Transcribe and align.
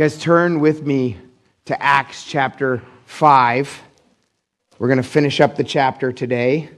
You 0.00 0.04
guys 0.04 0.16
turn 0.16 0.60
with 0.60 0.82
me 0.82 1.18
to 1.66 1.82
Acts 1.82 2.24
chapter 2.24 2.80
5. 3.04 3.82
We're 4.78 4.88
going 4.88 4.96
to 4.96 5.02
finish 5.02 5.42
up 5.42 5.56
the 5.56 5.62
chapter 5.62 6.10
today. 6.10 6.70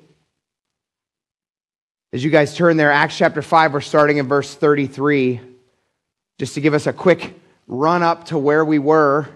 As 2.12 2.24
you 2.24 2.30
guys 2.30 2.56
turn 2.56 2.76
there, 2.76 2.90
Acts 2.90 3.16
chapter 3.16 3.40
5, 3.40 3.74
we're 3.74 3.80
starting 3.80 4.16
in 4.16 4.26
verse 4.26 4.52
33. 4.56 5.40
Just 6.40 6.54
to 6.54 6.60
give 6.60 6.74
us 6.74 6.88
a 6.88 6.92
quick 6.92 7.40
run 7.68 8.02
up 8.02 8.24
to 8.24 8.38
where 8.38 8.64
we 8.64 8.80
were, 8.80 9.28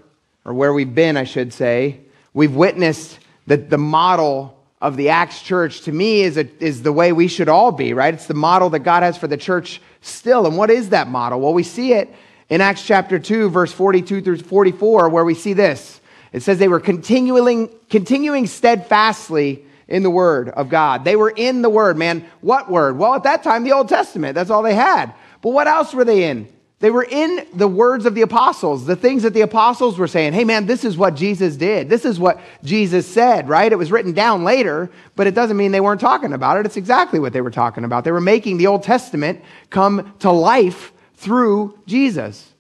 or 0.45 0.53
where 0.53 0.73
we've 0.75 0.93
been, 0.93 1.17
I 1.17 1.23
should 1.23 1.53
say. 1.53 2.01
We've 2.35 2.57
witnessed 2.57 3.21
that 3.47 3.71
the 3.71 3.79
model 3.79 4.61
of 4.81 4.97
the 4.97 5.11
Acts 5.11 5.41
church, 5.43 5.83
to 5.83 5.93
me, 5.93 6.23
is, 6.23 6.37
a, 6.37 6.49
is 6.61 6.83
the 6.83 6.93
way 6.93 7.13
we 7.13 7.29
should 7.29 7.49
all 7.49 7.71
be, 7.71 7.93
right? 7.93 8.13
It's 8.13 8.27
the 8.27 8.35
model 8.35 8.69
that 8.71 8.81
God 8.81 9.05
has 9.05 9.17
for 9.17 9.29
the 9.29 9.37
church 9.37 9.81
still. 10.01 10.45
And 10.45 10.57
what 10.57 10.71
is 10.71 10.89
that 10.89 11.07
model? 11.07 11.41
Well, 11.41 11.55
we 11.55 11.63
see 11.63 11.93
it 11.93 12.13
in 12.49 12.61
Acts 12.61 12.85
chapter 12.85 13.19
2, 13.19 13.51
verse 13.51 13.73
42 13.73 14.23
through 14.23 14.39
44, 14.39 15.09
where 15.09 15.25
we 15.25 15.35
see 15.35 15.53
this. 15.53 16.01
It 16.33 16.43
says 16.43 16.59
they 16.59 16.69
were 16.69 16.81
continuing, 16.81 17.71
continuing 17.91 18.47
steadfastly 18.47 19.65
in 19.89 20.03
the 20.03 20.11
Word 20.11 20.49
of 20.51 20.69
God. 20.69 21.05
They 21.05 21.17
were 21.17 21.31
in 21.31 21.63
the 21.63 21.71
Word, 21.71 21.97
man. 21.97 22.27
What 22.41 22.71
Word? 22.71 22.99
Well, 22.99 23.15
at 23.15 23.23
that 23.25 23.43
time, 23.43 23.65
the 23.65 23.73
Old 23.73 23.89
Testament. 23.89 24.35
That's 24.35 24.51
all 24.51 24.63
they 24.63 24.75
had. 24.75 25.15
But 25.43 25.51
what 25.51 25.67
else 25.67 25.95
were 25.95 26.05
they 26.05 26.25
in? 26.25 26.49
They 26.79 26.91
were 26.91 27.07
in 27.09 27.47
the 27.55 27.69
words 27.69 28.05
of 28.05 28.15
the 28.15 28.21
apostles, 28.21 28.85
the 28.85 28.97
things 28.97 29.23
that 29.23 29.33
the 29.33 29.41
apostles 29.41 29.99
were 29.99 30.09
saying. 30.09 30.35
Hey, 30.35 30.45
man, 30.45 30.67
this 30.67 30.85
is 30.85 30.99
what 30.99 31.17
Jesus 31.17 31.57
did. 31.57 31.89
This 31.89 32.05
is 32.05 32.21
what 32.21 32.39
Jesus 32.63 33.07
said, 33.07 33.49
right? 33.49 33.73
It 33.73 33.77
was 33.77 33.91
written 33.91 34.13
down 34.13 34.45
later, 34.45 34.91
but 35.15 35.27
it 35.27 35.35
doesn't 35.35 35.57
mean 35.57 35.73
they 35.73 35.81
weren't 35.81 36.03
talking 36.03 36.35
about 36.35 36.59
it. 36.59 36.67
It's 36.67 36.77
exactly 36.77 37.19
what 37.19 37.33
they 37.33 37.41
were 37.41 37.51
talking 37.51 37.85
about. 37.85 38.05
They 38.05 38.13
were 38.13 38.21
making 38.21 38.59
the 38.59 38.67
Old 38.67 38.83
Testament 38.83 39.43
come 39.71 40.13
to 40.19 40.31
life 40.31 40.93
through 41.17 41.79
Jesus. 41.87 42.53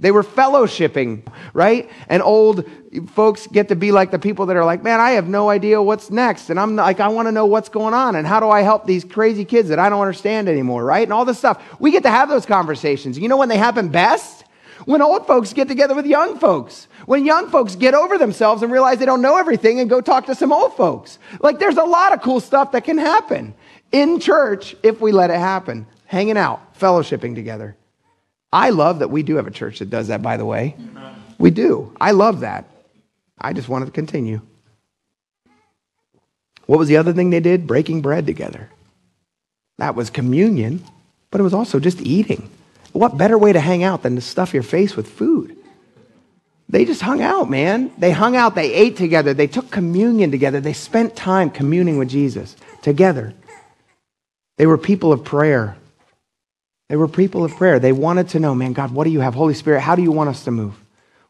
They 0.00 0.12
were 0.12 0.22
fellowshipping, 0.22 1.26
right? 1.52 1.90
And 2.08 2.22
old 2.22 2.70
folks 3.14 3.48
get 3.48 3.68
to 3.68 3.76
be 3.76 3.90
like 3.90 4.12
the 4.12 4.18
people 4.18 4.46
that 4.46 4.56
are 4.56 4.64
like, 4.64 4.84
man, 4.84 5.00
I 5.00 5.12
have 5.12 5.26
no 5.26 5.50
idea 5.50 5.82
what's 5.82 6.08
next. 6.08 6.50
And 6.50 6.60
I'm 6.60 6.76
like, 6.76 7.00
I 7.00 7.08
want 7.08 7.26
to 7.26 7.32
know 7.32 7.46
what's 7.46 7.68
going 7.68 7.94
on. 7.94 8.14
And 8.14 8.24
how 8.24 8.38
do 8.38 8.48
I 8.48 8.62
help 8.62 8.86
these 8.86 9.02
crazy 9.02 9.44
kids 9.44 9.70
that 9.70 9.80
I 9.80 9.88
don't 9.88 10.00
understand 10.00 10.48
anymore, 10.48 10.84
right? 10.84 11.02
And 11.02 11.12
all 11.12 11.24
this 11.24 11.38
stuff. 11.38 11.60
We 11.80 11.90
get 11.90 12.04
to 12.04 12.10
have 12.10 12.28
those 12.28 12.46
conversations. 12.46 13.18
You 13.18 13.28
know 13.28 13.36
when 13.36 13.48
they 13.48 13.58
happen 13.58 13.88
best? 13.88 14.44
When 14.84 15.02
old 15.02 15.26
folks 15.26 15.52
get 15.52 15.66
together 15.66 15.96
with 15.96 16.06
young 16.06 16.38
folks. 16.38 16.86
When 17.06 17.26
young 17.26 17.50
folks 17.50 17.74
get 17.74 17.94
over 17.94 18.18
themselves 18.18 18.62
and 18.62 18.70
realize 18.70 18.98
they 18.98 19.04
don't 19.04 19.20
know 19.20 19.36
everything 19.36 19.80
and 19.80 19.90
go 19.90 20.00
talk 20.00 20.26
to 20.26 20.34
some 20.36 20.52
old 20.52 20.76
folks. 20.76 21.18
Like 21.40 21.58
there's 21.58 21.76
a 21.76 21.82
lot 21.82 22.12
of 22.12 22.22
cool 22.22 22.38
stuff 22.38 22.70
that 22.70 22.84
can 22.84 22.98
happen 22.98 23.52
in 23.90 24.20
church 24.20 24.76
if 24.84 25.00
we 25.00 25.10
let 25.10 25.30
it 25.30 25.40
happen. 25.40 25.88
Hanging 26.08 26.38
out, 26.38 26.78
fellowshipping 26.78 27.34
together. 27.34 27.76
I 28.50 28.70
love 28.70 29.00
that 29.00 29.10
we 29.10 29.22
do 29.22 29.36
have 29.36 29.46
a 29.46 29.50
church 29.50 29.80
that 29.80 29.90
does 29.90 30.08
that, 30.08 30.22
by 30.22 30.38
the 30.38 30.46
way. 30.46 30.74
We 31.38 31.50
do. 31.50 31.94
I 32.00 32.12
love 32.12 32.40
that. 32.40 32.64
I 33.38 33.52
just 33.52 33.68
wanted 33.68 33.86
to 33.86 33.92
continue. 33.92 34.40
What 36.64 36.78
was 36.78 36.88
the 36.88 36.96
other 36.96 37.12
thing 37.12 37.28
they 37.28 37.40
did? 37.40 37.66
Breaking 37.66 38.00
bread 38.00 38.24
together. 38.24 38.70
That 39.76 39.94
was 39.94 40.08
communion, 40.08 40.82
but 41.30 41.42
it 41.42 41.44
was 41.44 41.52
also 41.52 41.78
just 41.78 42.00
eating. 42.00 42.50
What 42.92 43.18
better 43.18 43.36
way 43.36 43.52
to 43.52 43.60
hang 43.60 43.82
out 43.82 44.02
than 44.02 44.14
to 44.14 44.22
stuff 44.22 44.54
your 44.54 44.62
face 44.62 44.96
with 44.96 45.08
food? 45.10 45.56
They 46.70 46.86
just 46.86 47.02
hung 47.02 47.20
out, 47.20 47.50
man. 47.50 47.92
They 47.98 48.12
hung 48.12 48.34
out, 48.34 48.54
they 48.54 48.72
ate 48.72 48.96
together, 48.96 49.34
they 49.34 49.46
took 49.46 49.70
communion 49.70 50.30
together, 50.30 50.58
they 50.58 50.72
spent 50.72 51.16
time 51.16 51.50
communing 51.50 51.98
with 51.98 52.08
Jesus 52.08 52.56
together. 52.80 53.34
They 54.56 54.66
were 54.66 54.78
people 54.78 55.12
of 55.12 55.22
prayer. 55.22 55.76
They 56.88 56.96
were 56.96 57.08
people 57.08 57.44
of 57.44 57.54
prayer. 57.56 57.78
They 57.78 57.92
wanted 57.92 58.30
to 58.30 58.40
know, 58.40 58.54
man, 58.54 58.72
God, 58.72 58.92
what 58.92 59.04
do 59.04 59.10
you 59.10 59.20
have? 59.20 59.34
Holy 59.34 59.54
Spirit, 59.54 59.80
how 59.80 59.94
do 59.94 60.02
you 60.02 60.12
want 60.12 60.30
us 60.30 60.44
to 60.44 60.50
move? 60.50 60.74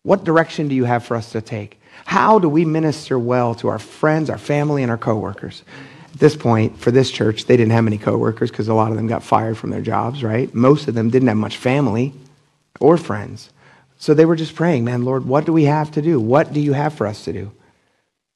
What 0.03 0.25
direction 0.25 0.69
do 0.69 0.75
you 0.75 0.85
have 0.85 1.05
for 1.05 1.17
us 1.17 1.33
to 1.33 1.41
take? 1.41 1.81
How 2.05 2.39
do 2.39 2.49
we 2.49 2.65
minister 2.65 3.19
well 3.19 3.55
to 3.57 3.69
our 3.69 3.79
friends, 3.79 4.31
our 4.31 4.39
family, 4.39 4.83
and 4.83 4.91
our 4.91 4.99
coworkers? 4.99 5.65
At 6.13 6.21
this 6.21 6.37
point, 6.37 6.79
for 6.79 6.91
this 6.91 7.11
church, 7.11 7.47
they 7.47 7.57
didn't 7.57 7.73
have 7.73 7.85
many 7.85 7.99
coworkers 7.99 8.51
because 8.51 8.69
a 8.69 8.75
lot 8.75 8.91
of 8.91 8.97
them 8.97 9.09
got 9.09 9.23
fired 9.23 9.59
from 9.59 9.71
their 9.71 9.83
jobs, 9.83 10.23
right? 10.23 10.55
Most 10.55 10.89
of 10.89 10.95
them 10.95 11.11
didn't 11.11 11.29
have 11.29 11.37
much 11.37 11.57
family 11.57 12.15
or 12.81 12.97
friends. 12.97 13.51
So 13.99 14.15
they 14.15 14.25
were 14.25 14.37
just 14.37 14.55
praying, 14.55 14.85
man, 14.85 15.05
Lord, 15.05 15.27
what 15.27 15.45
do 15.45 15.53
we 15.53 15.65
have 15.65 15.91
to 15.93 16.03
do? 16.03 16.21
What 16.21 16.53
do 16.53 16.61
you 16.61 16.73
have 16.73 16.95
for 16.95 17.07
us 17.07 17.25
to 17.25 17.33
do? 17.33 17.51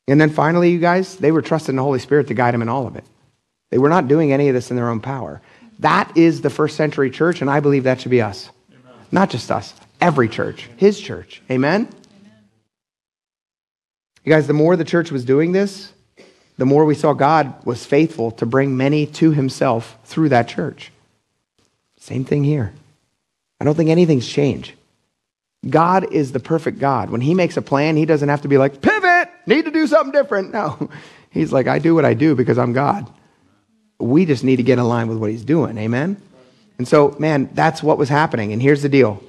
And 0.08 0.20
then 0.20 0.30
finally, 0.30 0.70
you 0.70 0.80
guys, 0.80 1.16
they 1.16 1.30
were 1.30 1.42
trusting 1.42 1.76
the 1.76 1.82
Holy 1.82 2.00
Spirit 2.00 2.26
to 2.28 2.34
guide 2.34 2.54
them 2.54 2.62
in 2.62 2.68
all 2.68 2.88
of 2.88 2.96
it. 2.96 3.04
They 3.70 3.78
were 3.78 3.88
not 3.88 4.08
doing 4.08 4.32
any 4.32 4.48
of 4.48 4.54
this 4.54 4.70
in 4.70 4.76
their 4.76 4.90
own 4.90 5.00
power. 5.00 5.40
That 5.82 6.16
is 6.16 6.43
the 6.43 6.50
first 6.50 6.76
century 6.76 7.10
church, 7.10 7.41
and 7.41 7.50
I 7.50 7.59
believe 7.59 7.84
that 7.84 8.00
should 8.00 8.12
be 8.12 8.22
us. 8.22 8.50
Amen. 8.70 8.94
Not 9.10 9.31
just 9.31 9.50
us, 9.50 9.75
every 10.00 10.28
church, 10.28 10.69
his 10.76 11.00
church. 11.00 11.43
Amen? 11.50 11.88
Amen? 11.88 11.94
You 14.25 14.31
guys, 14.31 14.47
the 14.47 14.53
more 14.53 14.76
the 14.76 14.84
church 14.84 15.10
was 15.10 15.25
doing 15.25 15.50
this, 15.50 15.93
the 16.56 16.66
more 16.66 16.84
we 16.84 16.94
saw 16.94 17.15
God 17.15 17.66
was 17.66 17.84
faithful 17.84 18.31
to 18.32 18.47
bring 18.47 18.76
many 18.76 19.06
to 19.06 19.32
himself 19.32 19.98
through 20.04 20.28
that 20.28 20.47
church. 20.47 20.93
Same 21.99 22.25
thing 22.25 22.44
here. 22.44 22.72
I 23.60 23.64
don't 23.64 23.75
think 23.75 23.91
anything's 23.91 24.28
changed. 24.28 24.75
God 25.69 26.12
is 26.12 26.31
the 26.31 26.41
perfect 26.41 26.78
God. 26.78 27.10
When 27.10 27.20
he 27.20 27.34
makes 27.34 27.56
a 27.56 27.62
plan, 27.62 27.97
he 27.97 28.06
doesn't 28.06 28.28
have 28.28 28.43
to 28.43 28.49
be 28.49 28.56
like, 28.56 28.82
pivot, 28.82 29.31
need 29.47 29.64
to 29.64 29.72
do 29.72 29.88
something 29.88 30.12
different. 30.12 30.53
No. 30.62 30.91
He's 31.31 31.50
like, 31.50 31.66
I 31.66 31.81
do 31.81 31.94
what 31.97 32.04
I 32.04 32.14
do 32.14 32.37
because 32.37 32.59
I'm 32.59 32.72
God. 32.72 33.10
We 33.98 34.25
just 34.25 34.44
need 34.44 34.56
to 34.56 34.62
get 34.62 34.78
in 34.78 34.84
line 34.84 35.08
with 35.08 35.19
what 35.19 35.30
he's 35.30 35.44
doing. 35.44 35.78
Amen? 35.78 36.20
And 36.78 36.88
so, 36.88 37.14
man, 37.19 37.50
that's 37.54 37.82
what 37.82 37.98
was 37.98 38.08
happening. 38.08 38.53
And 38.53 38.60
here's 38.60 38.82
the 38.82 38.88
deal 38.88 39.22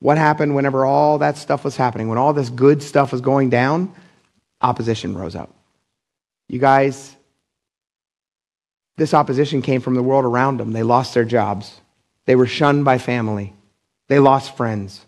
what 0.00 0.18
happened 0.18 0.54
whenever 0.56 0.84
all 0.84 1.18
that 1.18 1.36
stuff 1.36 1.64
was 1.64 1.76
happening? 1.76 2.08
When 2.08 2.18
all 2.18 2.32
this 2.32 2.50
good 2.50 2.82
stuff 2.82 3.12
was 3.12 3.20
going 3.20 3.50
down, 3.50 3.94
opposition 4.60 5.16
rose 5.16 5.36
up. 5.36 5.54
You 6.48 6.58
guys, 6.58 7.14
this 8.96 9.14
opposition 9.14 9.62
came 9.62 9.80
from 9.80 9.94
the 9.94 10.02
world 10.02 10.24
around 10.24 10.58
them. 10.58 10.72
They 10.72 10.82
lost 10.82 11.14
their 11.14 11.24
jobs, 11.24 11.80
they 12.26 12.36
were 12.36 12.46
shunned 12.46 12.84
by 12.84 12.98
family, 12.98 13.54
they 14.08 14.18
lost 14.18 14.56
friends. 14.56 15.04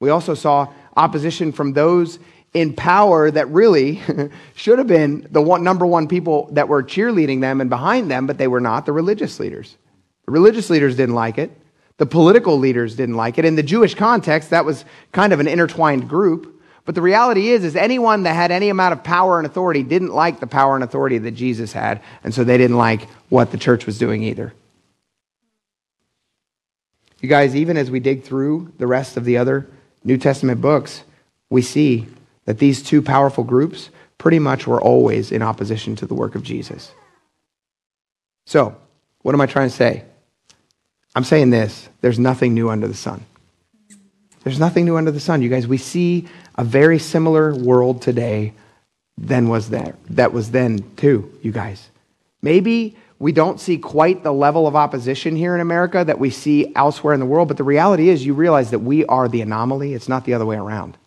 We 0.00 0.10
also 0.10 0.34
saw 0.34 0.72
opposition 0.96 1.52
from 1.52 1.72
those 1.72 2.18
in 2.54 2.72
power 2.72 3.30
that 3.30 3.48
really 3.48 4.00
should 4.54 4.78
have 4.78 4.86
been 4.86 5.26
the 5.30 5.42
one, 5.42 5.64
number 5.64 5.84
one 5.84 6.06
people 6.06 6.48
that 6.52 6.68
were 6.68 6.82
cheerleading 6.82 7.40
them 7.40 7.60
and 7.60 7.68
behind 7.68 8.10
them, 8.10 8.26
but 8.26 8.38
they 8.38 8.46
were 8.46 8.60
not 8.60 8.86
the 8.86 8.92
religious 8.92 9.40
leaders. 9.40 9.76
The 10.26 10.32
religious 10.32 10.70
leaders 10.70 10.96
didn't 10.96 11.16
like 11.16 11.36
it. 11.36 11.50
The 11.96 12.06
political 12.06 12.58
leaders 12.58 12.96
didn't 12.96 13.16
like 13.16 13.38
it. 13.38 13.44
In 13.44 13.56
the 13.56 13.62
Jewish 13.62 13.94
context, 13.94 14.50
that 14.50 14.64
was 14.64 14.84
kind 15.12 15.32
of 15.32 15.40
an 15.40 15.48
intertwined 15.48 16.08
group. 16.08 16.62
But 16.84 16.94
the 16.94 17.02
reality 17.02 17.48
is, 17.48 17.64
is 17.64 17.76
anyone 17.76 18.24
that 18.24 18.34
had 18.34 18.50
any 18.50 18.68
amount 18.68 18.92
of 18.92 19.02
power 19.02 19.38
and 19.38 19.46
authority 19.46 19.82
didn't 19.82 20.12
like 20.12 20.38
the 20.38 20.46
power 20.46 20.74
and 20.74 20.84
authority 20.84 21.18
that 21.18 21.32
Jesus 21.32 21.72
had, 21.72 22.02
and 22.22 22.32
so 22.32 22.44
they 22.44 22.58
didn't 22.58 22.76
like 22.76 23.08
what 23.30 23.50
the 23.50 23.58
church 23.58 23.86
was 23.86 23.98
doing 23.98 24.22
either. 24.22 24.52
You 27.20 27.28
guys, 27.28 27.56
even 27.56 27.76
as 27.76 27.90
we 27.90 28.00
dig 28.00 28.22
through 28.22 28.72
the 28.76 28.86
rest 28.86 29.16
of 29.16 29.24
the 29.24 29.38
other 29.38 29.66
New 30.04 30.18
Testament 30.18 30.60
books, 30.60 31.04
we 31.48 31.62
see 31.62 32.06
that 32.44 32.58
these 32.58 32.82
two 32.82 33.02
powerful 33.02 33.44
groups 33.44 33.90
pretty 34.18 34.38
much 34.38 34.66
were 34.66 34.80
always 34.80 35.32
in 35.32 35.42
opposition 35.42 35.96
to 35.96 36.06
the 36.06 36.14
work 36.14 36.34
of 36.34 36.42
Jesus. 36.42 36.92
So, 38.46 38.76
what 39.22 39.34
am 39.34 39.40
I 39.40 39.46
trying 39.46 39.68
to 39.68 39.74
say? 39.74 40.04
I'm 41.14 41.24
saying 41.24 41.50
this 41.50 41.88
there's 42.00 42.18
nothing 42.18 42.54
new 42.54 42.70
under 42.70 42.88
the 42.88 42.94
sun. 42.94 43.24
There's 44.42 44.58
nothing 44.58 44.84
new 44.84 44.96
under 44.96 45.10
the 45.10 45.20
sun. 45.20 45.40
You 45.40 45.48
guys, 45.48 45.66
we 45.66 45.78
see 45.78 46.28
a 46.56 46.64
very 46.64 46.98
similar 46.98 47.54
world 47.54 48.02
today 48.02 48.52
than 49.16 49.48
was 49.48 49.70
there. 49.70 49.96
That 50.10 50.32
was 50.32 50.50
then 50.50 50.84
too, 50.96 51.32
you 51.42 51.50
guys. 51.50 51.88
Maybe 52.42 52.96
we 53.18 53.32
don't 53.32 53.58
see 53.58 53.78
quite 53.78 54.22
the 54.22 54.32
level 54.32 54.66
of 54.66 54.76
opposition 54.76 55.34
here 55.36 55.54
in 55.54 55.60
America 55.60 56.04
that 56.04 56.18
we 56.18 56.28
see 56.30 56.74
elsewhere 56.76 57.14
in 57.14 57.20
the 57.20 57.26
world, 57.26 57.48
but 57.48 57.56
the 57.56 57.64
reality 57.64 58.10
is 58.10 58.26
you 58.26 58.34
realize 58.34 58.70
that 58.70 58.80
we 58.80 59.06
are 59.06 59.28
the 59.28 59.40
anomaly. 59.40 59.94
It's 59.94 60.08
not 60.08 60.24
the 60.24 60.34
other 60.34 60.44
way 60.44 60.56
around. 60.56 60.98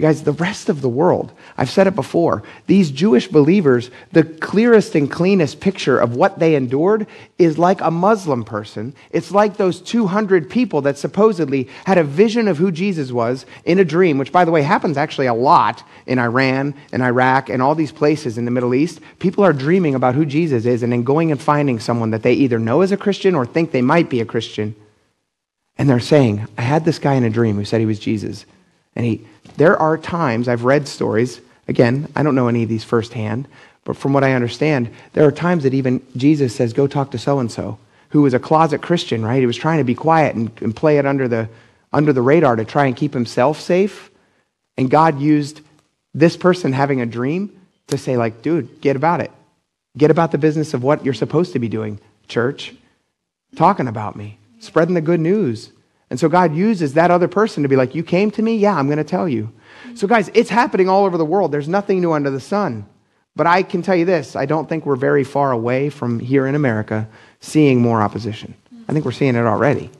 You 0.00 0.06
guys, 0.06 0.22
the 0.22 0.32
rest 0.32 0.70
of 0.70 0.80
the 0.80 0.88
world, 0.88 1.30
I've 1.58 1.68
said 1.68 1.86
it 1.86 1.94
before, 1.94 2.42
these 2.66 2.90
Jewish 2.90 3.28
believers, 3.28 3.90
the 4.12 4.24
clearest 4.24 4.94
and 4.94 5.10
cleanest 5.10 5.60
picture 5.60 5.98
of 5.98 6.16
what 6.16 6.38
they 6.38 6.54
endured 6.54 7.06
is 7.36 7.58
like 7.58 7.82
a 7.82 7.90
Muslim 7.90 8.42
person. 8.42 8.94
It's 9.10 9.30
like 9.30 9.58
those 9.58 9.78
200 9.82 10.48
people 10.48 10.80
that 10.80 10.96
supposedly 10.96 11.68
had 11.84 11.98
a 11.98 12.02
vision 12.02 12.48
of 12.48 12.56
who 12.56 12.72
Jesus 12.72 13.12
was 13.12 13.44
in 13.66 13.78
a 13.78 13.84
dream, 13.84 14.16
which, 14.16 14.32
by 14.32 14.46
the 14.46 14.50
way, 14.50 14.62
happens 14.62 14.96
actually 14.96 15.26
a 15.26 15.34
lot 15.34 15.82
in 16.06 16.18
Iran 16.18 16.72
and 16.94 17.02
Iraq 17.02 17.50
and 17.50 17.60
all 17.60 17.74
these 17.74 17.92
places 17.92 18.38
in 18.38 18.46
the 18.46 18.50
Middle 18.50 18.74
East. 18.74 19.00
People 19.18 19.44
are 19.44 19.52
dreaming 19.52 19.94
about 19.94 20.14
who 20.14 20.24
Jesus 20.24 20.64
is 20.64 20.82
and 20.82 20.94
then 20.94 21.02
going 21.02 21.30
and 21.30 21.38
finding 21.38 21.78
someone 21.78 22.12
that 22.12 22.22
they 22.22 22.32
either 22.32 22.58
know 22.58 22.80
as 22.80 22.90
a 22.90 22.96
Christian 22.96 23.34
or 23.34 23.44
think 23.44 23.70
they 23.70 23.82
might 23.82 24.08
be 24.08 24.22
a 24.22 24.24
Christian. 24.24 24.74
And 25.76 25.90
they're 25.90 26.00
saying, 26.00 26.48
I 26.56 26.62
had 26.62 26.86
this 26.86 26.98
guy 26.98 27.16
in 27.16 27.24
a 27.24 27.28
dream 27.28 27.56
who 27.56 27.66
said 27.66 27.80
he 27.80 27.86
was 27.86 27.98
Jesus. 27.98 28.46
And 28.96 29.06
he, 29.06 29.26
there 29.56 29.76
are 29.76 29.96
times, 29.96 30.48
I've 30.48 30.64
read 30.64 30.88
stories, 30.88 31.40
again, 31.68 32.08
I 32.16 32.22
don't 32.22 32.34
know 32.34 32.48
any 32.48 32.62
of 32.62 32.68
these 32.68 32.84
firsthand, 32.84 33.46
but 33.84 33.96
from 33.96 34.12
what 34.12 34.24
I 34.24 34.34
understand, 34.34 34.90
there 35.12 35.26
are 35.26 35.32
times 35.32 35.62
that 35.62 35.74
even 35.74 36.02
Jesus 36.16 36.54
says, 36.54 36.72
go 36.72 36.86
talk 36.86 37.10
to 37.12 37.18
so 37.18 37.38
and 37.38 37.50
so, 37.50 37.78
who 38.10 38.22
was 38.22 38.34
a 38.34 38.38
closet 38.38 38.82
Christian, 38.82 39.24
right? 39.24 39.40
He 39.40 39.46
was 39.46 39.56
trying 39.56 39.78
to 39.78 39.84
be 39.84 39.94
quiet 39.94 40.34
and, 40.34 40.50
and 40.60 40.74
play 40.74 40.98
it 40.98 41.06
under 41.06 41.28
the, 41.28 41.48
under 41.92 42.12
the 42.12 42.22
radar 42.22 42.56
to 42.56 42.64
try 42.64 42.86
and 42.86 42.96
keep 42.96 43.14
himself 43.14 43.60
safe. 43.60 44.10
And 44.76 44.90
God 44.90 45.20
used 45.20 45.60
this 46.14 46.36
person 46.36 46.72
having 46.72 47.00
a 47.00 47.06
dream 47.06 47.56
to 47.88 47.98
say, 47.98 48.16
like, 48.16 48.42
dude, 48.42 48.80
get 48.80 48.96
about 48.96 49.20
it. 49.20 49.30
Get 49.96 50.10
about 50.10 50.32
the 50.32 50.38
business 50.38 50.74
of 50.74 50.82
what 50.82 51.04
you're 51.04 51.14
supposed 51.14 51.52
to 51.52 51.58
be 51.58 51.68
doing, 51.68 52.00
church. 52.28 52.74
Talking 53.56 53.88
about 53.88 54.16
me, 54.16 54.38
spreading 54.60 54.94
the 54.94 55.00
good 55.00 55.20
news. 55.20 55.72
And 56.10 56.18
so 56.18 56.28
God 56.28 56.54
uses 56.54 56.94
that 56.94 57.10
other 57.10 57.28
person 57.28 57.62
to 57.62 57.68
be 57.68 57.76
like, 57.76 57.94
You 57.94 58.02
came 58.02 58.30
to 58.32 58.42
me? 58.42 58.56
Yeah, 58.56 58.74
I'm 58.74 58.86
going 58.86 58.98
to 58.98 59.04
tell 59.04 59.28
you. 59.28 59.52
So, 59.94 60.06
guys, 60.06 60.30
it's 60.34 60.50
happening 60.50 60.88
all 60.88 61.04
over 61.04 61.16
the 61.16 61.24
world. 61.24 61.52
There's 61.52 61.68
nothing 61.68 62.00
new 62.00 62.12
under 62.12 62.30
the 62.30 62.40
sun. 62.40 62.86
But 63.36 63.46
I 63.46 63.62
can 63.62 63.82
tell 63.82 63.96
you 63.96 64.04
this 64.04 64.36
I 64.36 64.46
don't 64.46 64.68
think 64.68 64.84
we're 64.84 64.96
very 64.96 65.24
far 65.24 65.52
away 65.52 65.88
from 65.88 66.18
here 66.18 66.46
in 66.46 66.54
America 66.54 67.08
seeing 67.40 67.80
more 67.80 68.02
opposition. 68.02 68.54
I 68.88 68.92
think 68.92 69.04
we're 69.04 69.12
seeing 69.12 69.36
it 69.36 69.46
already. 69.46 69.90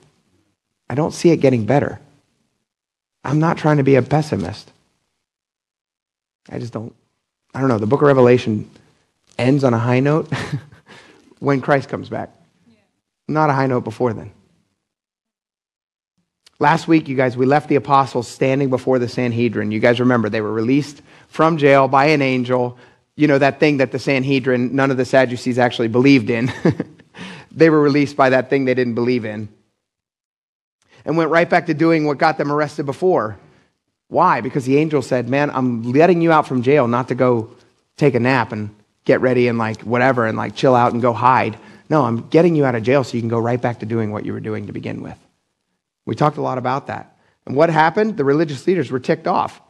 I 0.88 0.94
don't 0.94 1.12
see 1.12 1.30
it 1.30 1.36
getting 1.36 1.64
better. 1.64 2.00
I'm 3.24 3.38
not 3.38 3.56
trying 3.56 3.76
to 3.76 3.82
be 3.82 3.94
a 3.94 4.02
pessimist. 4.02 4.72
I 6.50 6.58
just 6.58 6.72
don't. 6.72 6.94
I 7.54 7.60
don't 7.60 7.68
know. 7.68 7.78
The 7.78 7.86
book 7.86 8.02
of 8.02 8.08
Revelation 8.08 8.68
ends 9.38 9.64
on 9.64 9.74
a 9.74 9.78
high 9.78 10.00
note 10.00 10.28
when 11.38 11.60
Christ 11.60 11.88
comes 11.88 12.08
back, 12.08 12.30
not 13.28 13.50
a 13.50 13.52
high 13.52 13.66
note 13.66 13.84
before 13.84 14.12
then. 14.12 14.32
Last 16.60 16.86
week, 16.86 17.08
you 17.08 17.16
guys, 17.16 17.38
we 17.38 17.46
left 17.46 17.70
the 17.70 17.76
apostles 17.76 18.28
standing 18.28 18.68
before 18.68 18.98
the 18.98 19.08
Sanhedrin. 19.08 19.72
You 19.72 19.80
guys 19.80 19.98
remember 19.98 20.28
they 20.28 20.42
were 20.42 20.52
released 20.52 21.00
from 21.28 21.56
jail 21.56 21.88
by 21.88 22.06
an 22.06 22.20
angel. 22.20 22.76
You 23.16 23.28
know, 23.28 23.38
that 23.38 23.60
thing 23.60 23.78
that 23.78 23.92
the 23.92 23.98
Sanhedrin, 23.98 24.76
none 24.76 24.90
of 24.90 24.98
the 24.98 25.06
Sadducees 25.06 25.58
actually 25.58 25.88
believed 25.88 26.28
in. 26.28 26.52
they 27.50 27.70
were 27.70 27.80
released 27.80 28.14
by 28.14 28.28
that 28.28 28.50
thing 28.50 28.66
they 28.66 28.74
didn't 28.74 28.94
believe 28.94 29.24
in. 29.24 29.48
And 31.06 31.16
went 31.16 31.30
right 31.30 31.48
back 31.48 31.64
to 31.66 31.74
doing 31.74 32.04
what 32.04 32.18
got 32.18 32.36
them 32.36 32.52
arrested 32.52 32.84
before. 32.84 33.38
Why? 34.08 34.42
Because 34.42 34.66
the 34.66 34.76
angel 34.76 35.00
said, 35.00 35.30
Man, 35.30 35.48
I'm 35.50 35.82
letting 35.94 36.20
you 36.20 36.30
out 36.30 36.46
from 36.46 36.60
jail 36.60 36.86
not 36.88 37.08
to 37.08 37.14
go 37.14 37.56
take 37.96 38.14
a 38.14 38.20
nap 38.20 38.52
and 38.52 38.68
get 39.06 39.22
ready 39.22 39.48
and 39.48 39.56
like 39.56 39.80
whatever 39.80 40.26
and 40.26 40.36
like 40.36 40.56
chill 40.56 40.74
out 40.74 40.92
and 40.92 41.00
go 41.00 41.14
hide. 41.14 41.56
No, 41.88 42.04
I'm 42.04 42.28
getting 42.28 42.54
you 42.54 42.66
out 42.66 42.74
of 42.74 42.82
jail 42.82 43.02
so 43.02 43.16
you 43.16 43.22
can 43.22 43.30
go 43.30 43.38
right 43.38 43.60
back 43.60 43.80
to 43.80 43.86
doing 43.86 44.12
what 44.12 44.26
you 44.26 44.34
were 44.34 44.40
doing 44.40 44.66
to 44.66 44.74
begin 44.74 45.02
with. 45.02 45.16
We 46.10 46.16
talked 46.16 46.38
a 46.38 46.42
lot 46.42 46.58
about 46.58 46.88
that. 46.88 47.16
And 47.46 47.54
what 47.54 47.70
happened? 47.70 48.16
The 48.16 48.24
religious 48.24 48.66
leaders 48.66 48.90
were 48.90 48.98
ticked 48.98 49.28
off. 49.28 49.62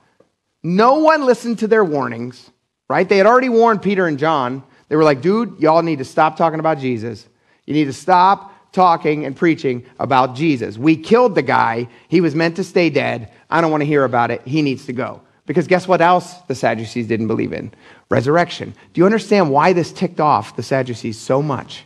No 0.63 1.01
one 1.01 1.27
listened 1.27 1.59
to 1.59 1.67
their 1.67 1.85
warnings, 1.85 2.51
right? 2.89 3.07
They 3.07 3.19
had 3.19 3.27
already 3.27 3.51
warned 3.51 3.83
Peter 3.83 4.07
and 4.07 4.19
John. 4.19 4.63
They 4.89 4.97
were 4.97 5.05
like, 5.05 5.21
dude, 5.21 5.61
y'all 5.61 5.83
need 5.83 5.99
to 5.99 6.05
stop 6.07 6.39
talking 6.39 6.59
about 6.59 6.79
Jesus. 6.79 7.29
You 7.67 7.75
need 7.75 7.85
to 7.85 7.93
stop 7.93 8.55
talking 8.73 9.27
and 9.27 9.37
preaching 9.37 9.85
about 9.99 10.35
Jesus. 10.35 10.79
We 10.79 10.97
killed 10.97 11.35
the 11.35 11.43
guy. 11.43 11.89
He 12.09 12.23
was 12.23 12.35
meant 12.35 12.57
to 12.57 12.65
stay 12.65 12.89
dead. 12.89 13.31
I 13.51 13.61
don't 13.61 13.71
want 13.71 13.83
to 13.83 13.87
hear 13.87 14.05
about 14.05 14.31
it. 14.31 14.41
He 14.47 14.63
needs 14.63 14.87
to 14.87 14.95
go. 14.95 15.21
Because 15.45 15.67
guess 15.67 15.87
what 15.87 16.01
else 16.01 16.37
the 16.49 16.55
Sadducees 16.55 17.07
didn't 17.07 17.27
believe 17.27 17.53
in? 17.53 17.71
Resurrection. 18.09 18.73
Do 18.95 19.01
you 19.03 19.05
understand 19.05 19.51
why 19.51 19.75
this 19.75 19.93
ticked 19.93 20.21
off 20.21 20.57
the 20.57 20.63
Sadducees 20.63 21.19
so 21.19 21.43
much? 21.43 21.85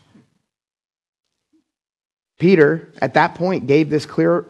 Peter, 2.44 2.93
at 3.00 3.14
that 3.14 3.35
point, 3.35 3.67
gave 3.67 3.88
this 3.88 4.05
clear 4.05 4.44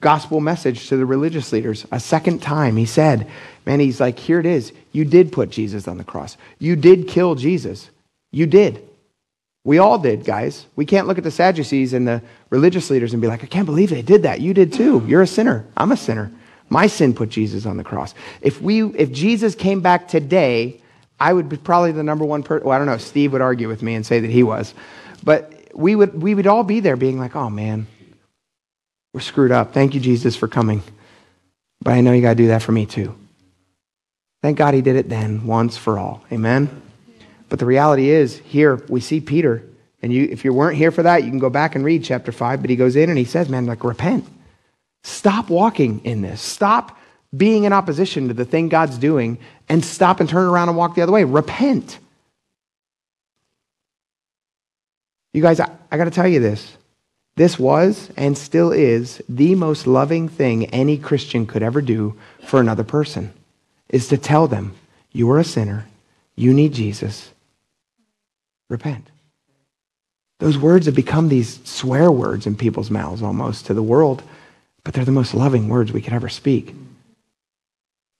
gospel 0.00 0.38
message 0.38 0.88
to 0.88 0.96
the 0.96 1.04
religious 1.04 1.50
leaders 1.50 1.84
a 1.90 1.98
second 1.98 2.40
time. 2.40 2.76
He 2.76 2.86
said, 2.86 3.28
Man, 3.66 3.80
he's 3.80 3.98
like, 3.98 4.20
here 4.20 4.38
it 4.38 4.46
is. 4.46 4.72
You 4.92 5.04
did 5.04 5.32
put 5.32 5.50
Jesus 5.50 5.88
on 5.88 5.98
the 5.98 6.04
cross. 6.04 6.36
You 6.60 6.76
did 6.76 7.08
kill 7.08 7.34
Jesus. 7.34 7.90
You 8.30 8.46
did. 8.46 8.88
We 9.64 9.78
all 9.78 9.98
did, 9.98 10.24
guys. 10.24 10.66
We 10.76 10.86
can't 10.86 11.08
look 11.08 11.18
at 11.18 11.24
the 11.24 11.32
Sadducees 11.32 11.92
and 11.92 12.06
the 12.06 12.22
religious 12.50 12.88
leaders 12.88 13.12
and 13.14 13.20
be 13.20 13.26
like, 13.26 13.42
I 13.42 13.48
can't 13.48 13.66
believe 13.66 13.90
they 13.90 14.00
did 14.00 14.22
that. 14.22 14.40
You 14.40 14.54
did 14.54 14.72
too. 14.72 15.04
You're 15.08 15.22
a 15.22 15.26
sinner. 15.26 15.66
I'm 15.76 15.90
a 15.90 15.96
sinner. 15.96 16.30
My 16.68 16.86
sin 16.86 17.14
put 17.14 17.30
Jesus 17.30 17.66
on 17.66 17.78
the 17.78 17.84
cross. 17.84 18.14
If 18.42 18.62
we 18.62 18.84
if 18.94 19.10
Jesus 19.10 19.56
came 19.56 19.80
back 19.80 20.06
today, 20.06 20.80
I 21.18 21.32
would 21.32 21.48
be 21.48 21.56
probably 21.56 21.90
the 21.90 22.04
number 22.04 22.24
one 22.24 22.44
person. 22.44 22.64
Well, 22.64 22.76
I 22.76 22.78
don't 22.78 22.86
know. 22.86 22.96
Steve 22.96 23.32
would 23.32 23.42
argue 23.42 23.66
with 23.66 23.82
me 23.82 23.96
and 23.96 24.06
say 24.06 24.20
that 24.20 24.30
he 24.30 24.44
was. 24.44 24.72
But 25.24 25.57
we 25.78 25.94
would, 25.94 26.20
we 26.20 26.34
would 26.34 26.48
all 26.48 26.64
be 26.64 26.80
there 26.80 26.96
being 26.96 27.20
like, 27.20 27.36
oh 27.36 27.48
man, 27.48 27.86
we're 29.14 29.20
screwed 29.20 29.52
up. 29.52 29.72
Thank 29.72 29.94
you, 29.94 30.00
Jesus, 30.00 30.34
for 30.34 30.48
coming. 30.48 30.82
But 31.80 31.92
I 31.92 32.00
know 32.00 32.12
you 32.12 32.20
got 32.20 32.30
to 32.30 32.34
do 32.34 32.48
that 32.48 32.62
for 32.62 32.72
me 32.72 32.84
too. 32.84 33.14
Thank 34.42 34.58
God 34.58 34.74
he 34.74 34.82
did 34.82 34.96
it 34.96 35.08
then, 35.08 35.46
once 35.46 35.76
for 35.76 35.96
all. 35.96 36.24
Amen? 36.32 36.82
But 37.48 37.60
the 37.60 37.64
reality 37.64 38.10
is, 38.10 38.38
here 38.38 38.84
we 38.88 39.00
see 39.00 39.20
Peter. 39.20 39.62
And 40.02 40.12
you, 40.12 40.24
if 40.24 40.44
you 40.44 40.52
weren't 40.52 40.76
here 40.76 40.90
for 40.90 41.04
that, 41.04 41.22
you 41.22 41.30
can 41.30 41.38
go 41.38 41.50
back 41.50 41.76
and 41.76 41.84
read 41.84 42.02
chapter 42.02 42.32
5. 42.32 42.60
But 42.60 42.70
he 42.70 42.76
goes 42.76 42.96
in 42.96 43.08
and 43.08 43.18
he 43.18 43.24
says, 43.24 43.48
man, 43.48 43.66
like, 43.66 43.84
repent. 43.84 44.26
Stop 45.04 45.48
walking 45.48 46.00
in 46.04 46.22
this. 46.22 46.40
Stop 46.40 46.98
being 47.36 47.64
in 47.64 47.72
opposition 47.72 48.28
to 48.28 48.34
the 48.34 48.44
thing 48.44 48.68
God's 48.68 48.98
doing 48.98 49.38
and 49.68 49.84
stop 49.84 50.18
and 50.18 50.28
turn 50.28 50.48
around 50.48 50.68
and 50.68 50.76
walk 50.76 50.96
the 50.96 51.02
other 51.02 51.12
way. 51.12 51.22
Repent. 51.22 51.98
You 55.32 55.42
guys, 55.42 55.60
I, 55.60 55.70
I 55.90 55.96
got 55.96 56.04
to 56.04 56.10
tell 56.10 56.28
you 56.28 56.40
this. 56.40 56.76
This 57.36 57.58
was 57.58 58.10
and 58.16 58.36
still 58.36 58.72
is 58.72 59.22
the 59.28 59.54
most 59.54 59.86
loving 59.86 60.28
thing 60.28 60.66
any 60.66 60.98
Christian 60.98 61.46
could 61.46 61.62
ever 61.62 61.80
do 61.80 62.16
for 62.44 62.60
another 62.60 62.82
person 62.82 63.32
is 63.88 64.08
to 64.08 64.18
tell 64.18 64.48
them, 64.48 64.74
you 65.12 65.30
are 65.30 65.38
a 65.38 65.44
sinner, 65.44 65.86
you 66.34 66.52
need 66.52 66.72
Jesus, 66.72 67.30
repent. 68.68 69.06
Those 70.40 70.58
words 70.58 70.86
have 70.86 70.96
become 70.96 71.28
these 71.28 71.60
swear 71.64 72.10
words 72.10 72.46
in 72.46 72.56
people's 72.56 72.90
mouths 72.90 73.22
almost 73.22 73.66
to 73.66 73.74
the 73.74 73.82
world, 73.82 74.22
but 74.82 74.94
they're 74.94 75.04
the 75.04 75.12
most 75.12 75.34
loving 75.34 75.68
words 75.68 75.92
we 75.92 76.02
could 76.02 76.12
ever 76.12 76.28
speak. 76.28 76.74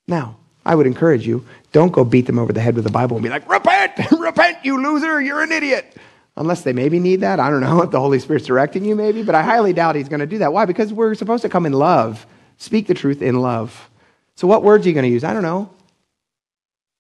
Now, 0.06 0.36
I 0.64 0.74
would 0.74 0.86
encourage 0.86 1.26
you, 1.26 1.44
don't 1.72 1.92
go 1.92 2.04
beat 2.04 2.26
them 2.26 2.38
over 2.38 2.52
the 2.52 2.60
head 2.60 2.76
with 2.76 2.84
the 2.84 2.90
Bible 2.90 3.16
and 3.16 3.24
be 3.24 3.30
like, 3.30 3.48
repent, 3.50 4.12
repent, 4.18 4.64
you 4.64 4.80
loser, 4.80 5.20
you're 5.20 5.42
an 5.42 5.52
idiot 5.52 5.96
unless 6.38 6.62
they 6.62 6.72
maybe 6.72 6.98
need 6.98 7.20
that. 7.20 7.40
I 7.40 7.50
don't 7.50 7.60
know 7.60 7.82
if 7.82 7.90
the 7.90 8.00
Holy 8.00 8.18
Spirit's 8.18 8.46
directing 8.46 8.84
you, 8.84 8.94
maybe, 8.94 9.22
but 9.22 9.34
I 9.34 9.42
highly 9.42 9.72
doubt 9.72 9.96
he's 9.96 10.08
going 10.08 10.20
to 10.20 10.26
do 10.26 10.38
that. 10.38 10.52
Why? 10.52 10.64
Because 10.64 10.92
we're 10.92 11.14
supposed 11.14 11.42
to 11.42 11.48
come 11.48 11.66
in 11.66 11.72
love, 11.72 12.26
speak 12.56 12.86
the 12.86 12.94
truth 12.94 13.20
in 13.20 13.40
love. 13.40 13.90
So, 14.36 14.46
what 14.46 14.62
words 14.62 14.86
are 14.86 14.88
you 14.88 14.94
going 14.94 15.04
to 15.04 15.10
use? 15.10 15.24
I 15.24 15.32
don't 15.32 15.42
know. 15.42 15.70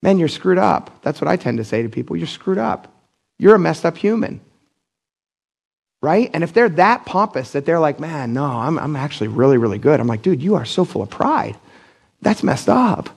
Man, 0.02 0.18
you're 0.18 0.28
screwed 0.28 0.58
up. 0.58 1.02
That's 1.02 1.20
what 1.20 1.28
I 1.28 1.36
tend 1.36 1.58
to 1.58 1.64
say 1.64 1.82
to 1.82 1.88
people. 1.88 2.16
You're 2.16 2.26
screwed 2.26 2.58
up. 2.58 2.92
You're 3.38 3.54
a 3.54 3.58
messed 3.58 3.84
up 3.84 3.96
human. 3.96 4.40
Right? 6.00 6.30
And 6.32 6.44
if 6.44 6.52
they're 6.52 6.68
that 6.70 7.06
pompous 7.06 7.52
that 7.52 7.64
they're 7.64 7.80
like, 7.80 7.98
man, 7.98 8.32
no, 8.32 8.44
I'm, 8.44 8.78
I'm 8.78 8.94
actually 8.94 9.28
really, 9.28 9.58
really 9.58 9.78
good. 9.78 9.98
I'm 9.98 10.06
like, 10.06 10.22
dude, 10.22 10.40
you 10.40 10.54
are 10.54 10.64
so 10.64 10.84
full 10.84 11.02
of 11.02 11.10
pride. 11.10 11.56
That's 12.22 12.44
messed 12.44 12.68
up. 12.68 13.10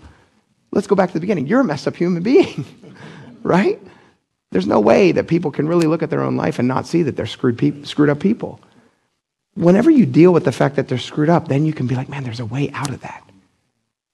Let's 0.72 0.88
go 0.88 0.96
back 0.96 1.10
to 1.10 1.14
the 1.14 1.20
beginning. 1.20 1.46
You're 1.46 1.60
a 1.60 1.64
messed 1.64 1.88
up 1.88 1.96
human 1.96 2.24
being. 2.24 2.66
right? 3.44 3.80
There's 4.52 4.68
no 4.68 4.80
way 4.80 5.12
that 5.14 5.28
people 5.28 5.52
can 5.52 5.68
really 5.68 5.88
look 5.88 6.04
at 6.04 6.10
their 6.10 6.24
own 6.24 6.36
life 6.36 6.60
and 6.60 6.68
not 6.68 6.86
see 6.86 7.04
that 7.04 7.16
they're 7.16 7.26
screwed, 7.26 7.58
pe- 7.58 7.84
screwed 7.84 8.10
up 8.10 8.20
people. 8.20 8.60
Whenever 9.56 9.90
you 9.90 10.06
deal 10.06 10.34
with 10.34 10.46
the 10.46 10.52
fact 10.52 10.76
that 10.76 10.88
they're 10.88 10.98
screwed 10.98 11.30
up, 11.30 11.48
then 11.48 11.66
you 11.66 11.74
can 11.74 11.88
be 11.88 11.96
like, 11.96 12.10
man, 12.10 12.24
there's 12.24 12.40
a 12.40 12.46
way 12.46 12.70
out 12.72 12.90
of 12.90 13.02
that. 13.02 13.24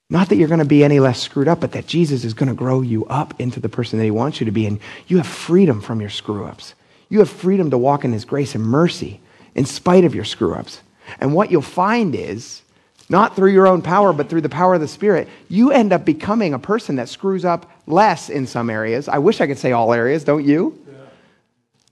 Not 0.09 0.29
that 0.29 0.37
you're 0.37 0.47
going 0.47 0.59
to 0.59 0.65
be 0.65 0.83
any 0.83 0.99
less 0.99 1.21
screwed 1.21 1.47
up, 1.47 1.59
but 1.59 1.73
that 1.73 1.87
Jesus 1.87 2.23
is 2.23 2.33
going 2.33 2.47
to 2.47 2.55
grow 2.55 2.81
you 2.81 3.05
up 3.07 3.33
into 3.39 3.59
the 3.59 3.69
person 3.69 3.99
that 3.99 4.05
he 4.05 4.11
wants 4.11 4.39
you 4.39 4.45
to 4.45 4.51
be. 4.51 4.65
And 4.65 4.79
you 5.07 5.17
have 5.17 5.27
freedom 5.27 5.81
from 5.81 5.99
your 5.99 6.09
screw 6.09 6.45
ups. 6.45 6.75
You 7.09 7.19
have 7.19 7.29
freedom 7.29 7.69
to 7.71 7.77
walk 7.77 8.05
in 8.05 8.13
his 8.13 8.25
grace 8.25 8.55
and 8.55 8.63
mercy 8.63 9.19
in 9.55 9.65
spite 9.65 10.05
of 10.05 10.15
your 10.15 10.23
screw 10.23 10.53
ups. 10.53 10.81
And 11.19 11.33
what 11.33 11.51
you'll 11.51 11.61
find 11.61 12.15
is 12.15 12.61
not 13.09 13.35
through 13.35 13.51
your 13.51 13.67
own 13.67 13.81
power, 13.81 14.11
but 14.11 14.29
through 14.29 14.41
the 14.41 14.49
power 14.49 14.75
of 14.75 14.81
the 14.81 14.87
Spirit, 14.87 15.29
you 15.47 15.71
end 15.71 15.93
up 15.93 16.03
becoming 16.03 16.53
a 16.53 16.59
person 16.59 16.97
that 16.97 17.07
screws 17.07 17.45
up 17.45 17.71
less 17.85 18.29
in 18.29 18.45
some 18.45 18.69
areas. 18.69 19.07
I 19.07 19.19
wish 19.19 19.39
I 19.39 19.47
could 19.47 19.57
say 19.57 19.71
all 19.71 19.93
areas, 19.93 20.23
don't 20.23 20.45
you? 20.45 20.77
Yeah. 20.87 20.93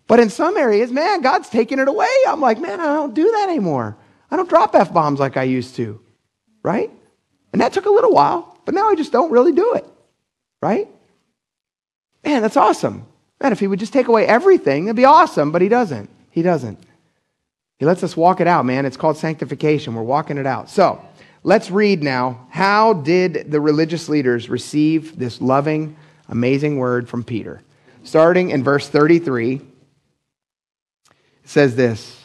But 0.08 0.20
in 0.20 0.30
some 0.30 0.58
areas, 0.58 0.92
man, 0.92 1.22
God's 1.22 1.50
taking 1.50 1.80
it 1.80 1.88
away. 1.88 2.14
I'm 2.28 2.42
like, 2.42 2.60
man, 2.60 2.80
I 2.82 2.88
don't 2.88 3.14
do 3.14 3.32
that 3.32 3.48
anymore. 3.50 3.96
I 4.30 4.36
don't 4.36 4.50
drop 4.50 4.76
F 4.76 4.94
bombs 4.94 5.20
like 5.20 5.38
I 5.38 5.44
used 5.44 5.76
to, 5.76 6.02
right? 6.64 6.92
And 7.54 7.62
that 7.62 7.72
took 7.72 7.86
a 7.86 7.92
little 7.92 8.12
while, 8.12 8.60
but 8.66 8.76
now 8.76 8.90
I 8.90 8.96
just 8.96 9.14
don't 9.14 9.32
really 9.32 9.54
do 9.54 9.76
it, 9.76 9.86
right? 10.62 10.90
Man, 12.26 12.42
that's 12.42 12.58
awesome. 12.58 13.06
Man, 13.42 13.54
if 13.54 13.60
he 13.60 13.68
would 13.68 13.80
just 13.80 13.94
take 13.94 14.08
away 14.08 14.28
everything, 14.28 14.86
it'd 14.86 14.96
be 14.96 15.06
awesome, 15.06 15.52
but 15.52 15.62
he 15.62 15.70
doesn't. 15.70 16.10
He 16.32 16.42
doesn't. 16.42 16.80
He 17.78 17.86
lets 17.86 18.04
us 18.04 18.16
walk 18.16 18.40
it 18.40 18.48
out, 18.48 18.66
man. 18.66 18.86
It's 18.86 18.98
called 18.98 19.18
sanctification. 19.18 19.96
We're 19.96 20.04
walking 20.04 20.38
it 20.38 20.48
out. 20.48 20.70
So 20.70 21.04
let's 21.44 21.70
read 21.70 22.04
now. 22.04 22.48
How 22.50 22.94
did 22.94 23.52
the 23.52 23.60
religious 23.60 24.08
leaders 24.08 24.50
receive 24.50 25.20
this 25.20 25.42
loving, 25.42 25.96
amazing 26.30 26.78
word 26.78 27.10
from 27.10 27.24
Peter? 27.24 27.62
Starting 28.04 28.52
in 28.52 28.64
verse 28.64 28.88
33, 28.88 29.56
it 29.56 29.62
says 31.44 31.76
this. 31.76 32.22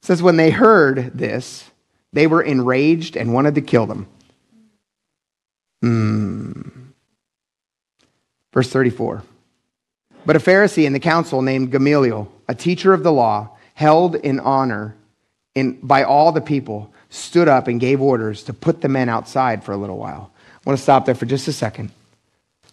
It 0.00 0.04
says, 0.04 0.22
When 0.22 0.36
they 0.36 0.50
heard 0.50 1.16
this, 1.16 1.70
they 2.12 2.26
were 2.26 2.42
enraged 2.42 3.16
and 3.16 3.32
wanted 3.32 3.54
to 3.54 3.62
kill 3.62 3.86
them. 3.86 4.06
Hmm. 5.80 6.52
Verse 8.52 8.68
34. 8.70 9.22
But 10.26 10.36
a 10.36 10.40
Pharisee 10.40 10.84
in 10.84 10.92
the 10.92 11.00
council 11.00 11.40
named 11.40 11.70
Gamaliel, 11.70 12.30
a 12.46 12.54
teacher 12.54 12.92
of 12.92 13.02
the 13.02 13.12
law, 13.12 13.56
held 13.80 14.14
in 14.14 14.38
honor 14.40 14.94
in, 15.54 15.72
by 15.80 16.04
all 16.04 16.32
the 16.32 16.40
people, 16.42 16.92
stood 17.08 17.48
up 17.48 17.66
and 17.66 17.80
gave 17.80 18.02
orders 18.02 18.42
to 18.42 18.52
put 18.52 18.82
the 18.82 18.88
men 18.90 19.08
outside 19.08 19.64
for 19.64 19.72
a 19.72 19.76
little 19.78 19.96
while. 19.96 20.30
I 20.36 20.68
want 20.68 20.78
to 20.78 20.82
stop 20.82 21.06
there 21.06 21.14
for 21.14 21.24
just 21.24 21.48
a 21.48 21.52
second. 21.52 21.90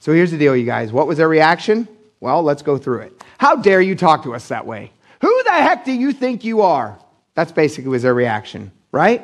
So 0.02 0.12
here's 0.12 0.32
the 0.32 0.38
deal, 0.38 0.54
you 0.54 0.66
guys. 0.66 0.92
What 0.92 1.08
was 1.08 1.18
their 1.18 1.30
reaction? 1.30 1.88
Well, 2.20 2.44
let's 2.44 2.62
go 2.62 2.78
through 2.78 3.04
it. 3.04 3.24
How 3.38 3.56
dare 3.56 3.80
you 3.80 3.96
talk 3.96 4.24
to 4.24 4.36
us 4.36 4.50
that 4.50 4.66
way? 4.66 4.92
Who 5.22 5.44
the 5.46 5.52
heck 5.52 5.86
do 5.86 5.94
you 5.94 6.12
think 6.12 6.44
you 6.44 6.62
are? 6.62 7.00
That's 7.36 7.54
basically 7.54 7.90
was 7.90 8.04
their 8.04 8.14
reaction, 8.14 8.70
right? 8.92 9.24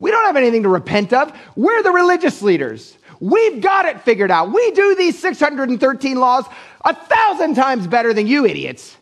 We 0.00 0.10
don't 0.10 0.26
have 0.26 0.36
anything 0.36 0.64
to 0.64 0.68
repent 0.68 1.12
of. 1.12 1.32
We're 1.54 1.84
the 1.84 1.92
religious 1.92 2.42
leaders. 2.42 2.98
We've 3.20 3.60
got 3.60 3.84
it 3.84 4.00
figured 4.00 4.32
out. 4.32 4.52
We 4.52 4.72
do 4.72 4.96
these 4.96 5.16
613 5.20 6.16
laws 6.18 6.46
a 6.84 6.94
thousand 6.96 7.54
times 7.54 7.86
better 7.86 8.12
than 8.12 8.26
you 8.26 8.44
idiots. 8.44 8.96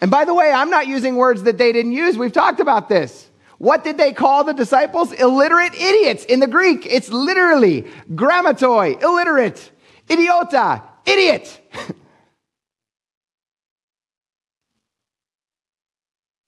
And 0.00 0.10
by 0.10 0.24
the 0.24 0.34
way, 0.34 0.50
I'm 0.52 0.70
not 0.70 0.86
using 0.86 1.16
words 1.16 1.44
that 1.44 1.58
they 1.58 1.72
didn't 1.72 1.92
use. 1.92 2.18
We've 2.18 2.32
talked 2.32 2.60
about 2.60 2.88
this. 2.88 3.30
What 3.58 3.84
did 3.84 3.96
they 3.96 4.12
call 4.12 4.44
the 4.44 4.52
disciples? 4.52 5.12
Illiterate 5.12 5.74
idiots. 5.74 6.24
In 6.24 6.40
the 6.40 6.46
Greek, 6.46 6.86
it's 6.86 7.08
literally 7.08 7.86
grammatoi, 8.12 9.02
illiterate, 9.02 9.70
idiota, 10.08 10.82
idiot. 11.06 11.60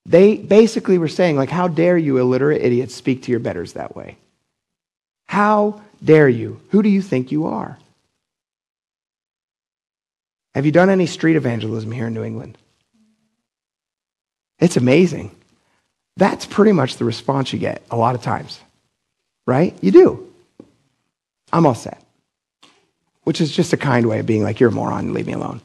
they 0.04 0.36
basically 0.36 0.98
were 0.98 1.08
saying, 1.08 1.36
like, 1.36 1.48
how 1.48 1.68
dare 1.68 1.96
you, 1.96 2.18
illiterate 2.18 2.60
idiots, 2.60 2.94
speak 2.94 3.22
to 3.22 3.30
your 3.30 3.40
betters 3.40 3.72
that 3.72 3.96
way? 3.96 4.18
How 5.26 5.80
dare 6.04 6.28
you? 6.28 6.60
Who 6.70 6.82
do 6.82 6.90
you 6.90 7.00
think 7.00 7.32
you 7.32 7.46
are? 7.46 7.78
Have 10.54 10.66
you 10.66 10.72
done 10.72 10.90
any 10.90 11.06
street 11.06 11.36
evangelism 11.36 11.92
here 11.92 12.08
in 12.08 12.14
New 12.14 12.24
England? 12.24 12.58
It's 14.58 14.76
amazing. 14.76 15.30
That's 16.16 16.46
pretty 16.46 16.72
much 16.72 16.96
the 16.96 17.04
response 17.04 17.52
you 17.52 17.58
get 17.58 17.82
a 17.90 17.96
lot 17.96 18.14
of 18.14 18.22
times, 18.22 18.60
right? 19.46 19.76
You 19.80 19.92
do. 19.92 20.32
I'm 21.52 21.64
all 21.64 21.74
set. 21.74 22.02
Which 23.22 23.40
is 23.40 23.52
just 23.52 23.72
a 23.72 23.76
kind 23.76 24.06
way 24.06 24.18
of 24.18 24.26
being 24.26 24.42
like, 24.42 24.58
you're 24.58 24.70
a 24.70 24.72
moron, 24.72 25.12
leave 25.12 25.26
me 25.26 25.34
alone. 25.34 25.60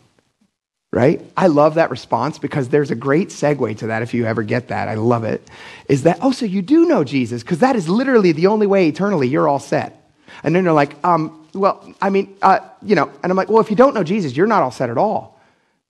Right? 0.92 1.26
I 1.36 1.48
love 1.48 1.76
that 1.76 1.90
response 1.90 2.38
because 2.38 2.70
there's 2.70 2.92
a 2.92 2.96
great 2.96 3.30
segue 3.30 3.80
to 3.80 3.88
that 3.88 4.04
if 4.04 4.14
you 4.14 4.26
ever 4.26 4.44
get 4.44 4.68
that. 4.68 4.88
I 4.88 4.94
love 4.94 5.24
it. 5.24 5.42
Is 5.90 6.04
that, 6.04 6.20
oh, 6.22 6.32
so 6.32 6.46
you 6.46 6.62
do 6.62 6.86
know 6.86 7.04
Jesus? 7.04 7.42
Because 7.42 7.60
that 7.60 7.76
is 7.76 7.90
literally 7.90 8.32
the 8.32 8.46
only 8.46 8.68
way 8.68 8.88
eternally 8.88 9.28
you're 9.28 9.48
all 9.48 9.58
set. 9.58 10.00
And 10.44 10.56
then 10.56 10.64
they're 10.64 10.74
like, 10.74 10.96
um, 11.04 11.48
well, 11.56 11.96
I 12.00 12.12
mean, 12.12 12.36
uh, 12.44 12.60
you 12.84 12.94
know, 12.94 13.12
and 13.24 13.32
I'm 13.32 13.36
like, 13.36 13.50
well, 13.50 13.60
if 13.60 13.72
you 13.72 13.76
don't 13.76 13.96
know 13.96 14.04
Jesus, 14.04 14.38
you're 14.38 14.46
not 14.46 14.62
all 14.62 14.70
set 14.70 14.92
at 14.92 14.98
all. 15.00 15.33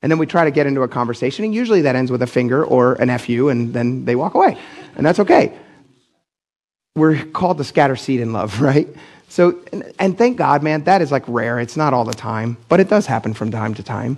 And 0.04 0.12
then 0.12 0.20
we 0.20 0.26
try 0.26 0.44
to 0.44 0.52
get 0.52 0.68
into 0.68 0.82
a 0.82 0.88
conversation, 0.88 1.46
and 1.46 1.56
usually 1.56 1.82
that 1.84 1.96
ends 1.96 2.12
with 2.12 2.22
a 2.22 2.28
finger 2.28 2.64
or 2.64 2.94
an 2.96 3.18
FU, 3.18 3.48
and 3.48 3.74
then 3.74 4.04
they 4.04 4.16
walk 4.16 4.34
away. 4.36 4.58
And 4.98 5.06
that's 5.06 5.20
okay. 5.20 5.58
We're 6.96 7.24
called 7.26 7.58
to 7.58 7.64
scatter 7.64 7.96
seed 7.96 8.20
in 8.20 8.34
love, 8.34 8.62
right? 8.70 8.88
So, 9.30 9.58
and, 9.72 9.92
and 9.98 10.18
thank 10.18 10.38
God, 10.38 10.62
man, 10.62 10.84
that 10.84 11.02
is 11.02 11.12
like 11.12 11.24
rare. 11.28 11.58
It's 11.58 11.78
not 11.78 11.94
all 11.94 12.04
the 12.04 12.14
time, 12.14 12.58
but 12.68 12.82
it 12.82 12.90
does 12.90 13.06
happen 13.06 13.34
from 13.34 13.50
time 13.50 13.74
to 13.76 13.84
time. 13.84 14.18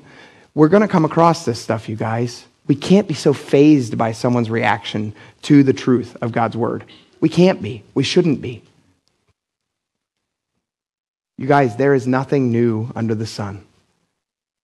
We're 0.55 0.69
going 0.69 0.81
to 0.81 0.87
come 0.87 1.05
across 1.05 1.45
this 1.45 1.61
stuff, 1.61 1.87
you 1.87 1.95
guys. 1.95 2.45
We 2.67 2.75
can't 2.75 3.07
be 3.07 3.13
so 3.13 3.31
fazed 3.31 3.95
by 3.95 4.11
someone's 4.11 4.49
reaction 4.49 5.13
to 5.43 5.61
the 5.61 5.71
truth 5.73 6.17
of 6.21 6.31
God's 6.31 6.57
word. 6.57 6.83
We 7.21 7.29
can't 7.29 7.61
be. 7.61 7.83
We 7.93 8.03
shouldn't 8.03 8.41
be. 8.41 8.63
You 11.37 11.47
guys, 11.47 11.75
there 11.75 11.93
is 11.93 12.07
nothing 12.07 12.51
new 12.51 12.91
under 12.95 13.13
the 13.13 13.27
sun. 13.27 13.63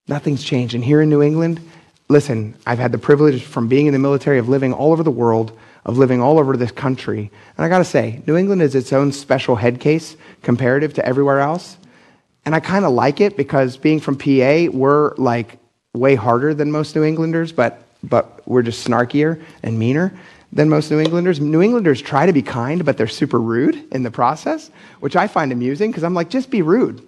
Nothing's 0.08 0.44
changed. 0.44 0.76
And 0.76 0.84
here 0.84 1.02
in 1.02 1.10
New 1.10 1.22
England, 1.22 1.62
listen, 2.10 2.56
I've 2.66 2.80
had 2.80 2.92
the 2.92 2.98
privilege 2.98 3.44
from 3.44 3.68
being 3.68 3.88
in 3.88 3.94
the 3.94 4.00
military 4.00 4.38
of 4.38 4.50
living 4.50 4.74
all 4.74 4.92
over 4.92 5.04
the 5.04 5.12
world, 5.12 5.58
of 5.86 5.98
living 5.98 6.22
all 6.22 6.40
over 6.40 6.58
this 6.58 6.72
country. 6.72 7.32
And 7.58 7.66
I 7.66 7.70
got 7.70 7.80
to 7.80 7.86
say, 7.86 8.22
New 8.28 8.36
England 8.36 8.62
is 8.62 8.76
its 8.76 8.94
own 8.94 9.12
special 9.12 9.56
head 9.56 9.80
case 9.80 10.16
comparative 10.44 10.94
to 10.96 11.06
everywhere 11.06 11.40
else. 11.40 11.78
And 12.46 12.56
I 12.56 12.60
kind 12.60 12.86
of 12.86 12.92
like 12.92 13.22
it 13.22 13.38
because 13.38 13.78
being 13.78 14.00
from 14.00 14.18
PA, 14.18 14.68
we're 14.72 15.16
like 15.16 15.60
way 15.94 16.16
harder 16.16 16.54
than 16.54 16.72
most 16.72 16.96
New 16.96 17.04
Englanders, 17.04 17.52
but, 17.52 17.84
but 18.04 18.46
we're 18.48 18.64
just 18.64 18.88
snarkier 18.88 19.42
and 19.64 19.78
meaner 19.78 20.14
than 20.52 20.70
most 20.70 20.92
New 20.92 21.00
Englanders. 21.00 21.40
New 21.40 21.62
Englanders 21.62 22.02
try 22.02 22.26
to 22.26 22.34
be 22.34 22.42
kind, 22.42 22.84
but 22.84 22.98
they're 22.98 23.08
super 23.08 23.40
rude 23.40 23.82
in 23.94 24.04
the 24.04 24.12
process, 24.12 24.70
which 25.00 25.16
I 25.16 25.28
find 25.28 25.52
amusing 25.52 25.92
because 25.92 26.04
I'm 26.04 26.14
like, 26.14 26.30
just 26.30 26.50
be 26.50 26.62
rude. 26.62 27.08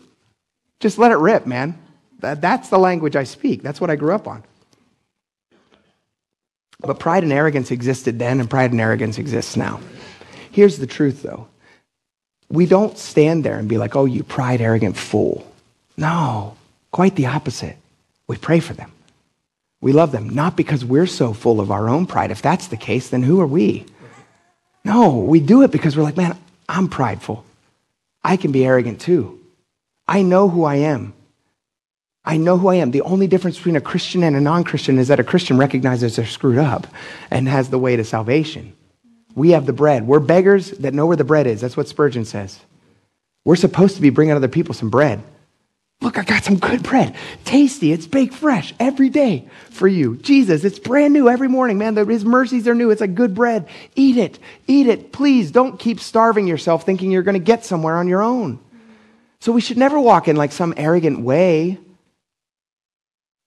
Just 0.80 0.98
let 0.98 1.12
it 1.12 1.18
rip, 1.18 1.46
man. 1.46 1.78
That, 2.24 2.40
that's 2.40 2.70
the 2.70 2.80
language 2.80 3.18
I 3.18 3.26
speak. 3.26 3.64
That's 3.64 3.82
what 3.82 3.90
I 3.90 3.98
grew 3.98 4.16
up 4.16 4.30
on. 4.30 4.44
But 6.80 6.98
pride 6.98 7.24
and 7.24 7.34
arrogance 7.34 7.70
existed 7.70 8.18
then, 8.18 8.40
and 8.40 8.50
pride 8.50 8.72
and 8.72 8.80
arrogance 8.80 9.18
exists 9.18 9.58
now. 9.58 9.82
Here's 10.50 10.78
the 10.78 10.88
truth, 10.88 11.22
though. 11.22 11.48
We 12.50 12.66
don't 12.66 12.98
stand 12.98 13.44
there 13.44 13.58
and 13.58 13.68
be 13.68 13.78
like, 13.78 13.98
oh, 13.98 14.06
you 14.06 14.24
pride, 14.24 14.62
arrogant 14.62 14.96
fool. 14.96 15.46
No, 15.98 16.56
quite 16.92 17.16
the 17.16 17.26
opposite. 17.26 17.76
We 18.28 18.38
pray 18.38 18.62
for 18.62 18.74
them. 18.74 18.92
We 19.82 19.92
love 19.92 20.14
them, 20.14 20.30
not 20.30 20.56
because 20.56 20.86
we're 20.86 21.08
so 21.08 21.34
full 21.34 21.60
of 21.60 21.72
our 21.72 21.90
own 21.90 22.06
pride. 22.06 22.32
If 22.32 22.42
that's 22.42 22.68
the 22.68 22.78
case, 22.78 23.10
then 23.10 23.24
who 23.24 23.42
are 23.42 23.48
we? 23.48 23.86
No, 24.86 25.18
we 25.18 25.42
do 25.42 25.62
it 25.64 25.72
because 25.72 25.98
we're 25.98 26.04
like, 26.04 26.16
man, 26.16 26.38
I'm 26.70 26.88
prideful. 26.88 27.44
I 28.24 28.38
can 28.38 28.54
be 28.54 28.66
arrogant 28.66 29.02
too. 29.02 29.42
I 30.08 30.22
know 30.22 30.48
who 30.48 30.64
I 30.64 30.76
am. 30.76 31.14
I 32.26 32.38
know 32.38 32.58
who 32.58 32.70
I 32.70 32.76
am. 32.76 32.92
The 32.92 33.02
only 33.02 33.28
difference 33.28 33.58
between 33.58 33.76
a 33.76 33.82
Christian 33.82 34.24
and 34.24 34.36
a 34.36 34.42
non 34.42 34.64
Christian 34.64 34.98
is 34.98 35.10
that 35.10 35.20
a 35.20 35.24
Christian 35.24 35.58
recognizes 35.58 36.16
they're 36.16 36.26
screwed 36.26 36.58
up 36.58 36.88
and 37.30 37.48
has 37.48 37.70
the 37.70 37.80
way 37.80 37.96
to 37.96 38.04
salvation. 38.04 38.74
We 39.36 39.52
have 39.52 39.66
the 39.66 39.74
bread. 39.74 40.08
We're 40.08 40.20
beggars 40.20 40.72
that 40.72 40.94
know 40.94 41.06
where 41.06 41.18
the 41.18 41.24
bread 41.24 41.48
is. 41.48 41.62
That's 41.62 41.76
what 41.76 41.88
Spurgeon 41.88 42.26
says. 42.26 42.60
We're 43.46 43.56
supposed 43.56 43.96
to 43.96 44.02
be 44.02 44.10
bringing 44.10 44.36
other 44.36 44.48
people 44.48 44.74
some 44.74 44.90
bread. 44.90 45.22
Look, 46.02 46.18
I 46.18 46.24
got 46.24 46.44
some 46.44 46.58
good 46.58 46.84
bread. 46.84 47.16
Tasty. 47.46 47.92
It's 47.92 48.08
baked 48.08 48.34
fresh 48.34 48.74
every 48.80 49.10
day 49.10 49.48
for 49.70 49.88
you. 49.88 50.18
Jesus, 50.18 50.64
it's 50.66 50.80
brand 50.80 51.14
new 51.14 51.30
every 51.30 51.48
morning, 51.48 51.78
man. 51.78 51.96
His 51.96 52.26
mercies 52.26 52.68
are 52.68 52.76
new. 52.76 52.90
It's 52.92 53.02
like 53.02 53.16
good 53.16 53.34
bread. 53.34 53.68
Eat 53.96 54.18
it. 54.18 54.40
Eat 54.68 54.88
it. 54.88 55.14
Please 55.14 55.52
don't 55.52 55.80
keep 55.80 56.00
starving 56.00 56.46
yourself 56.46 56.86
thinking 56.86 57.10
you're 57.10 57.24
going 57.24 57.40
to 57.40 57.40
get 57.40 57.64
somewhere 57.64 57.96
on 57.96 58.08
your 58.08 58.22
own. 58.22 58.60
So 59.40 59.52
we 59.52 59.62
should 59.62 59.78
never 59.78 60.00
walk 60.00 60.28
in 60.28 60.36
like 60.36 60.52
some 60.52 60.74
arrogant 60.76 61.22
way. 61.22 61.80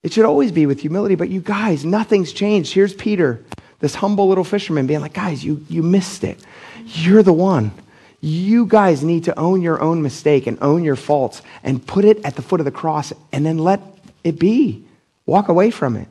It 0.07 0.13
should 0.13 0.23
always 0.23 0.53
be 0.53 0.65
with 0.65 0.79
humility. 0.79 1.15
But 1.15 1.27
you 1.27 1.41
guys, 1.41 1.83
nothing's 1.83 2.31
changed. 2.31 2.71
Here's 2.71 2.93
Peter, 2.93 3.43
this 3.81 3.93
humble 3.93 4.29
little 4.29 4.45
fisherman, 4.45 4.87
being 4.87 5.01
like, 5.01 5.11
guys, 5.11 5.43
you, 5.43 5.65
you 5.67 5.83
missed 5.83 6.23
it. 6.23 6.39
You're 6.85 7.23
the 7.23 7.33
one. 7.33 7.73
You 8.21 8.67
guys 8.67 9.03
need 9.03 9.25
to 9.25 9.37
own 9.37 9.61
your 9.61 9.81
own 9.81 10.01
mistake 10.01 10.47
and 10.47 10.57
own 10.61 10.85
your 10.85 10.95
faults 10.95 11.41
and 11.61 11.85
put 11.85 12.05
it 12.05 12.23
at 12.23 12.37
the 12.37 12.41
foot 12.41 12.61
of 12.61 12.63
the 12.63 12.71
cross 12.71 13.11
and 13.33 13.45
then 13.45 13.57
let 13.57 13.81
it 14.23 14.39
be. 14.39 14.85
Walk 15.25 15.49
away 15.49 15.71
from 15.71 15.97
it. 15.97 16.07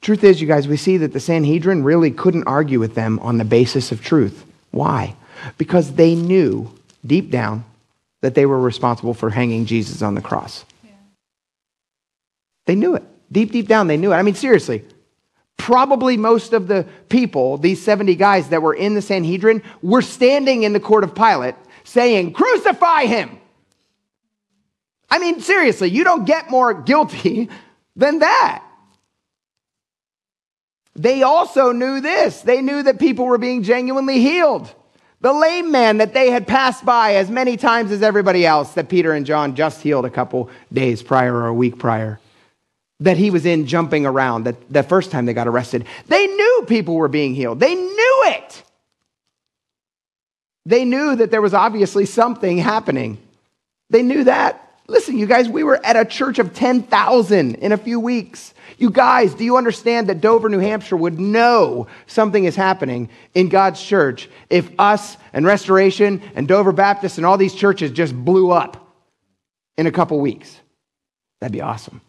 Truth 0.00 0.24
is, 0.24 0.40
you 0.40 0.46
guys, 0.46 0.66
we 0.66 0.78
see 0.78 0.96
that 0.96 1.12
the 1.12 1.20
Sanhedrin 1.20 1.84
really 1.84 2.12
couldn't 2.12 2.44
argue 2.44 2.80
with 2.80 2.94
them 2.94 3.18
on 3.18 3.36
the 3.36 3.44
basis 3.44 3.92
of 3.92 4.02
truth. 4.02 4.42
Why? 4.70 5.14
Because 5.58 5.92
they 5.92 6.14
knew 6.14 6.72
deep 7.04 7.30
down 7.30 7.66
that 8.22 8.34
they 8.34 8.46
were 8.46 8.58
responsible 8.58 9.12
for 9.12 9.28
hanging 9.28 9.66
Jesus 9.66 10.00
on 10.00 10.14
the 10.14 10.22
cross. 10.22 10.64
They 12.66 12.74
knew 12.74 12.94
it. 12.94 13.04
Deep, 13.32 13.52
deep 13.52 13.66
down, 13.66 13.86
they 13.86 13.96
knew 13.96 14.12
it. 14.12 14.16
I 14.16 14.22
mean, 14.22 14.34
seriously, 14.34 14.84
probably 15.56 16.16
most 16.16 16.52
of 16.52 16.68
the 16.68 16.86
people, 17.08 17.56
these 17.56 17.82
70 17.82 18.14
guys 18.16 18.50
that 18.50 18.62
were 18.62 18.74
in 18.74 18.94
the 18.94 19.02
Sanhedrin, 19.02 19.62
were 19.82 20.02
standing 20.02 20.62
in 20.62 20.72
the 20.72 20.80
court 20.80 21.02
of 21.02 21.14
Pilate 21.14 21.54
saying, 21.84 22.32
Crucify 22.32 23.06
him! 23.06 23.38
I 25.08 25.18
mean, 25.18 25.40
seriously, 25.40 25.88
you 25.88 26.04
don't 26.04 26.24
get 26.24 26.50
more 26.50 26.74
guilty 26.74 27.48
than 27.96 28.18
that. 28.20 28.62
They 30.94 31.22
also 31.22 31.72
knew 31.72 32.00
this. 32.00 32.40
They 32.40 32.62
knew 32.62 32.82
that 32.82 32.98
people 32.98 33.26
were 33.26 33.38
being 33.38 33.62
genuinely 33.62 34.20
healed. 34.20 34.72
The 35.20 35.32
lame 35.32 35.70
man 35.70 35.98
that 35.98 36.14
they 36.14 36.30
had 36.30 36.46
passed 36.46 36.84
by 36.84 37.16
as 37.16 37.30
many 37.30 37.56
times 37.56 37.90
as 37.90 38.02
everybody 38.02 38.46
else 38.46 38.72
that 38.74 38.88
Peter 38.88 39.12
and 39.12 39.26
John 39.26 39.54
just 39.54 39.82
healed 39.82 40.04
a 40.04 40.10
couple 40.10 40.50
days 40.72 41.02
prior 41.02 41.34
or 41.34 41.46
a 41.46 41.54
week 41.54 41.78
prior 41.78 42.18
that 43.00 43.16
he 43.16 43.30
was 43.30 43.44
in 43.44 43.66
jumping 43.66 44.06
around 44.06 44.44
that 44.44 44.72
the 44.72 44.82
first 44.82 45.10
time 45.10 45.26
they 45.26 45.34
got 45.34 45.48
arrested. 45.48 45.84
They 46.06 46.26
knew 46.26 46.64
people 46.66 46.94
were 46.94 47.08
being 47.08 47.34
healed. 47.34 47.60
They 47.60 47.74
knew 47.74 48.22
it. 48.26 48.62
They 50.64 50.84
knew 50.84 51.16
that 51.16 51.30
there 51.30 51.42
was 51.42 51.54
obviously 51.54 52.06
something 52.06 52.58
happening. 52.58 53.18
They 53.90 54.02
knew 54.02 54.24
that. 54.24 54.62
Listen, 54.88 55.18
you 55.18 55.26
guys, 55.26 55.48
we 55.48 55.64
were 55.64 55.84
at 55.84 55.96
a 55.96 56.04
church 56.04 56.38
of 56.38 56.54
10,000 56.54 57.54
in 57.56 57.72
a 57.72 57.76
few 57.76 58.00
weeks. 58.00 58.54
You 58.78 58.90
guys, 58.90 59.34
do 59.34 59.44
you 59.44 59.56
understand 59.56 60.08
that 60.08 60.20
Dover, 60.20 60.48
New 60.48 60.58
Hampshire 60.58 60.96
would 60.96 61.18
know 61.18 61.88
something 62.06 62.44
is 62.44 62.56
happening 62.56 63.08
in 63.34 63.48
God's 63.48 63.82
church 63.82 64.28
if 64.48 64.70
us 64.78 65.16
and 65.32 65.44
Restoration 65.44 66.22
and 66.34 66.46
Dover 66.46 66.72
Baptist 66.72 67.18
and 67.18 67.26
all 67.26 67.36
these 67.36 67.54
churches 67.54 67.90
just 67.90 68.14
blew 68.14 68.50
up 68.50 68.94
in 69.76 69.86
a 69.86 69.92
couple 69.92 70.20
weeks? 70.20 70.60
That'd 71.40 71.52
be 71.52 71.62
awesome. 71.62 72.00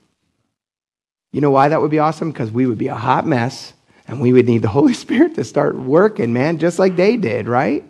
You 1.38 1.42
know 1.42 1.52
why 1.52 1.68
that 1.70 1.80
would 1.80 1.92
be 1.92 2.00
awesome? 2.00 2.32
Because 2.32 2.50
we 2.50 2.66
would 2.66 2.80
be 2.80 2.88
a 2.88 2.96
hot 2.96 3.28
mess 3.28 3.74
And 4.08 4.20
we 4.20 4.34
would 4.34 4.48
need 4.48 4.64
the 4.64 4.70
Holy 4.70 4.94
Spirit 5.06 5.36
to 5.36 5.44
start 5.44 5.76
working, 5.76 6.34
man, 6.34 6.58
just 6.58 6.80
like 6.80 6.96
they 6.96 7.16
did, 7.16 7.48
right? 7.48 7.84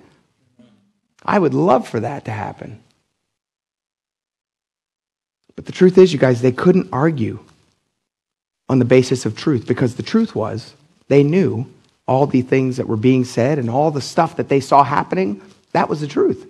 I 1.24 1.40
would 1.40 1.54
love 1.54 1.88
for 1.88 2.02
that 2.02 2.26
to 2.26 2.32
happen. 2.32 2.84
But 5.56 5.66
the 5.66 5.72
truth 5.72 5.98
is, 5.98 6.12
you 6.12 6.20
guys, 6.20 6.42
they 6.42 6.52
couldn't 6.52 6.90
argue 6.92 7.40
on 8.68 8.80
the 8.80 8.86
basis 8.86 9.26
of 9.26 9.38
truth 9.38 9.66
because 9.66 9.96
the 9.96 10.04
truth 10.04 10.36
was 10.36 10.74
they 11.08 11.24
knew 11.24 11.72
all 12.06 12.28
the 12.28 12.42
things 12.42 12.76
that 12.76 12.90
were 12.90 12.98
being 12.98 13.24
said 13.24 13.60
and 13.60 13.70
all 13.70 13.92
the 13.92 14.02
stuff 14.02 14.36
that 14.36 14.50
they 14.50 14.60
saw 14.60 14.84
happening, 14.84 15.42
that 15.72 15.88
was 15.88 16.02
the 16.02 16.08
truth. 16.08 16.46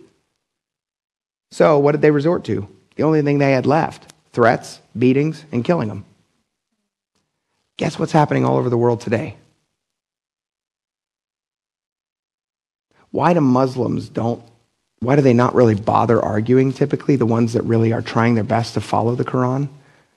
So, 1.52 1.78
what 1.78 1.92
did 1.92 2.02
they 2.02 2.10
resort 2.10 2.44
to? 2.46 2.68
The 2.96 3.04
only 3.04 3.22
thing 3.22 3.38
they 3.38 3.52
had 3.52 3.68
left 3.68 4.14
threats, 4.34 4.80
beatings, 4.98 5.46
and 5.52 5.64
killing 5.64 5.90
them. 5.90 6.04
Guess 7.78 8.00
what's 8.00 8.12
happening 8.12 8.44
all 8.44 8.58
over 8.58 8.70
the 8.70 8.78
world 8.78 9.02
today? 9.02 9.38
Why 13.12 13.34
do 13.34 13.42
Muslims 13.42 14.10
don't 14.10 14.44
why 15.00 15.16
do 15.16 15.22
they 15.22 15.34
not 15.34 15.54
really 15.54 15.76
bother 15.76 16.20
arguing 16.20 16.74
typically 16.74 17.18
the 17.18 17.26
ones 17.26 17.54
that 17.54 17.62
really 17.64 17.94
are 17.94 18.02
trying 18.02 18.34
their 18.34 18.44
best 18.44 18.74
to 18.74 18.82
follow 18.82 19.14
the 19.16 19.24
Quran? 19.24 19.70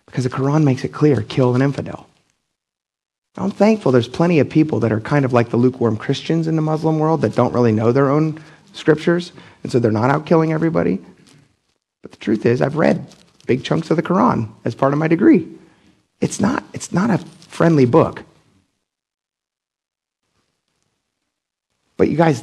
Because 0.06 0.24
the 0.24 0.30
Quran 0.30 0.64
makes 0.64 0.84
it 0.84 0.88
clear, 0.88 1.20
kill 1.22 1.54
an 1.54 1.60
infidel. 1.60 2.06
I'm 3.36 3.50
thankful 3.50 3.92
there's 3.92 4.08
plenty 4.08 4.40
of 4.40 4.48
people 4.48 4.80
that 4.80 4.90
are 4.90 5.00
kind 5.00 5.24
of 5.24 5.32
like 5.32 5.50
the 5.50 5.58
lukewarm 5.58 5.96
Christians 5.96 6.48
in 6.48 6.56
the 6.56 6.62
Muslim 6.62 6.98
world 6.98 7.20
that 7.20 7.34
don't 7.34 7.52
really 7.52 7.72
know 7.72 7.92
their 7.92 8.08
own 8.08 8.42
scriptures, 8.72 9.32
and 9.62 9.70
so 9.70 9.78
they're 9.78 9.92
not 9.92 10.10
out 10.10 10.26
killing 10.26 10.52
everybody. 10.52 10.98
But 12.02 12.12
the 12.12 12.16
truth 12.16 12.46
is, 12.46 12.62
I've 12.62 12.76
read 12.76 13.06
big 13.46 13.62
chunks 13.62 13.90
of 13.90 13.96
the 13.96 14.02
Quran 14.02 14.48
as 14.64 14.74
part 14.74 14.94
of 14.94 14.98
my 14.98 15.08
degree. 15.08 15.46
It's 16.20 16.40
not, 16.40 16.64
it's 16.72 16.92
not 16.92 17.10
a 17.10 17.18
friendly 17.50 17.84
book. 17.84 18.22
But 21.96 22.08
you 22.08 22.16
guys, 22.16 22.42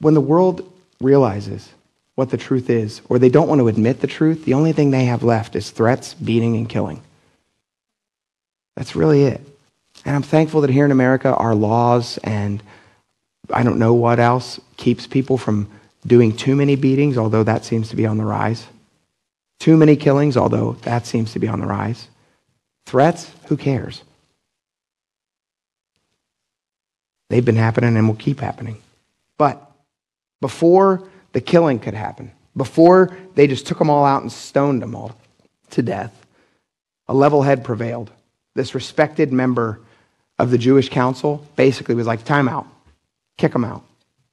when 0.00 0.14
the 0.14 0.20
world 0.20 0.70
realizes 1.00 1.68
what 2.14 2.30
the 2.30 2.36
truth 2.36 2.70
is, 2.70 3.00
or 3.08 3.18
they 3.18 3.30
don't 3.30 3.48
want 3.48 3.60
to 3.60 3.68
admit 3.68 4.00
the 4.00 4.06
truth, 4.06 4.44
the 4.44 4.54
only 4.54 4.72
thing 4.72 4.90
they 4.90 5.06
have 5.06 5.24
left 5.24 5.56
is 5.56 5.70
threats, 5.70 6.14
beating, 6.14 6.56
and 6.56 6.68
killing. 6.68 7.02
That's 8.76 8.94
really 8.94 9.24
it. 9.24 9.40
And 10.04 10.14
I'm 10.14 10.22
thankful 10.22 10.60
that 10.60 10.70
here 10.70 10.84
in 10.84 10.92
America, 10.92 11.34
our 11.34 11.54
laws 11.54 12.18
and 12.22 12.62
I 13.52 13.62
don't 13.62 13.78
know 13.78 13.94
what 13.94 14.20
else 14.20 14.60
keeps 14.76 15.06
people 15.06 15.38
from 15.38 15.68
doing 16.06 16.36
too 16.36 16.54
many 16.54 16.76
beatings, 16.76 17.18
although 17.18 17.42
that 17.42 17.64
seems 17.64 17.88
to 17.88 17.96
be 17.96 18.06
on 18.06 18.18
the 18.18 18.24
rise. 18.24 18.66
Too 19.58 19.76
many 19.76 19.96
killings, 19.96 20.36
although 20.36 20.72
that 20.82 21.06
seems 21.06 21.32
to 21.32 21.38
be 21.38 21.48
on 21.48 21.60
the 21.60 21.66
rise. 21.66 22.08
Threats, 22.86 23.32
who 23.46 23.56
cares? 23.56 24.02
They've 27.34 27.44
been 27.44 27.56
happening 27.56 27.96
and 27.96 28.06
will 28.06 28.14
keep 28.14 28.38
happening. 28.38 28.80
But 29.38 29.60
before 30.40 31.02
the 31.32 31.40
killing 31.40 31.80
could 31.80 31.94
happen, 31.94 32.30
before 32.56 33.16
they 33.34 33.48
just 33.48 33.66
took 33.66 33.76
them 33.76 33.90
all 33.90 34.04
out 34.04 34.22
and 34.22 34.30
stoned 34.30 34.80
them 34.80 34.94
all 34.94 35.16
to 35.70 35.82
death, 35.82 36.14
a 37.08 37.12
level 37.12 37.42
head 37.42 37.64
prevailed. 37.64 38.12
This 38.54 38.72
respected 38.72 39.32
member 39.32 39.80
of 40.38 40.52
the 40.52 40.58
Jewish 40.58 40.88
council 40.88 41.44
basically 41.56 41.96
was 41.96 42.06
like, 42.06 42.24
time 42.24 42.48
out, 42.48 42.68
kick 43.36 43.50
them 43.52 43.64
out. 43.64 43.82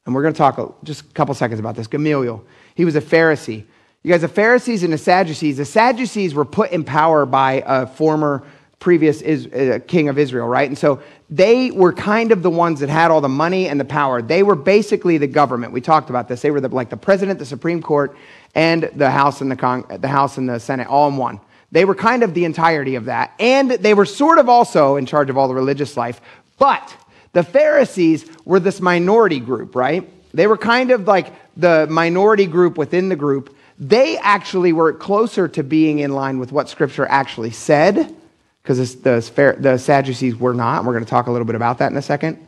And 0.06 0.14
we're 0.14 0.22
going 0.22 0.36
to 0.36 0.38
talk 0.38 0.84
just 0.84 1.02
a 1.02 1.14
couple 1.14 1.34
seconds 1.34 1.60
about 1.60 1.76
this. 1.76 1.88
Gamaliel, 1.88 2.46
he 2.76 2.86
was 2.86 2.96
a 2.96 3.02
Pharisee. 3.02 3.64
You 4.04 4.12
guys, 4.12 4.22
the 4.22 4.28
Pharisees 4.28 4.84
and 4.84 4.94
the 4.94 5.00
Sadducees, 5.00 5.58
the 5.58 5.66
Sadducees 5.66 6.36
were 6.36 6.46
put 6.46 6.70
in 6.70 6.84
power 6.84 7.26
by 7.26 7.64
a 7.66 7.88
former 7.88 8.44
previous 8.78 9.22
uh, 9.24 9.80
king 9.88 10.10
of 10.10 10.20
Israel, 10.20 10.48
right? 10.48 10.68
And 10.68 10.78
so 10.78 11.02
they 11.32 11.72
were 11.72 11.94
kind 11.94 12.32
of 12.32 12.44
the 12.44 12.50
ones 12.50 12.82
that 12.82 12.90
had 12.90 13.10
all 13.10 13.22
the 13.22 13.30
money 13.30 13.68
and 13.68 13.80
the 13.80 13.86
power. 13.86 14.22
They 14.22 14.44
were 14.44 14.56
basically 14.56 15.18
the 15.18 15.28
government. 15.28 15.72
We 15.72 15.82
talked 15.82 16.10
about 16.10 16.28
this. 16.28 16.42
They 16.42 16.52
were 16.52 16.62
the, 16.62 16.68
like 16.68 16.90
the 16.90 16.98
president, 16.98 17.40
the 17.40 17.46
Supreme 17.46 17.82
Court, 17.82 18.16
and 18.54 18.84
the 18.96 19.10
House 19.10 19.42
and 19.42 19.50
the, 19.50 19.56
Con- 19.56 19.86
the 20.00 20.10
House 20.10 20.38
and 20.38 20.48
the 20.48 20.60
Senate 20.60 20.88
all 20.88 21.08
in 21.08 21.18
one. 21.18 21.40
They 21.72 21.86
were 21.86 21.96
kind 21.96 22.22
of 22.22 22.34
the 22.34 22.44
entirety 22.44 22.96
of 22.96 23.06
that. 23.06 23.34
And 23.40 23.72
they 23.72 23.94
were 23.94 24.06
sort 24.06 24.40
of 24.40 24.50
also 24.50 24.98
in 24.98 25.06
charge 25.06 25.30
of 25.30 25.38
all 25.38 25.48
the 25.48 25.56
religious 25.56 25.96
life. 25.96 26.20
But 26.60 26.96
the 27.32 27.44
Pharisees 27.44 28.30
were 28.44 28.60
this 28.60 28.82
minority 28.82 29.40
group, 29.40 29.74
right? 29.74 30.10
They 30.34 30.48
were 30.48 30.58
kind 30.58 30.92
of 30.92 31.08
like 31.08 31.34
the 31.56 31.88
minority 31.90 32.46
group 32.46 32.78
within 32.78 33.08
the 33.08 33.16
group 33.16 33.56
they 33.82 34.16
actually 34.20 34.74
were 34.74 34.94
closer 34.94 35.48
to 35.48 35.64
being 35.64 36.00
in 36.00 36.14
line 36.14 36.38
with 36.38 36.52
what 36.52 36.70
Scripture 36.70 37.08
actually 37.08 37.50
said, 37.50 38.16
because 38.62 39.02
the, 39.02 39.56
the 39.60 39.78
Sadducees 39.78 40.36
were 40.36 40.54
not. 40.54 40.80
And 40.80 40.88
We're 40.88 40.94
going 40.94 41.06
to 41.06 41.10
talk 41.10 41.28
a 41.28 41.32
little 41.32 41.46
bit 41.46 41.56
about 41.56 41.80
that 41.80 41.92
in 41.92 41.98
a 41.98 42.02
second. 42.02 42.48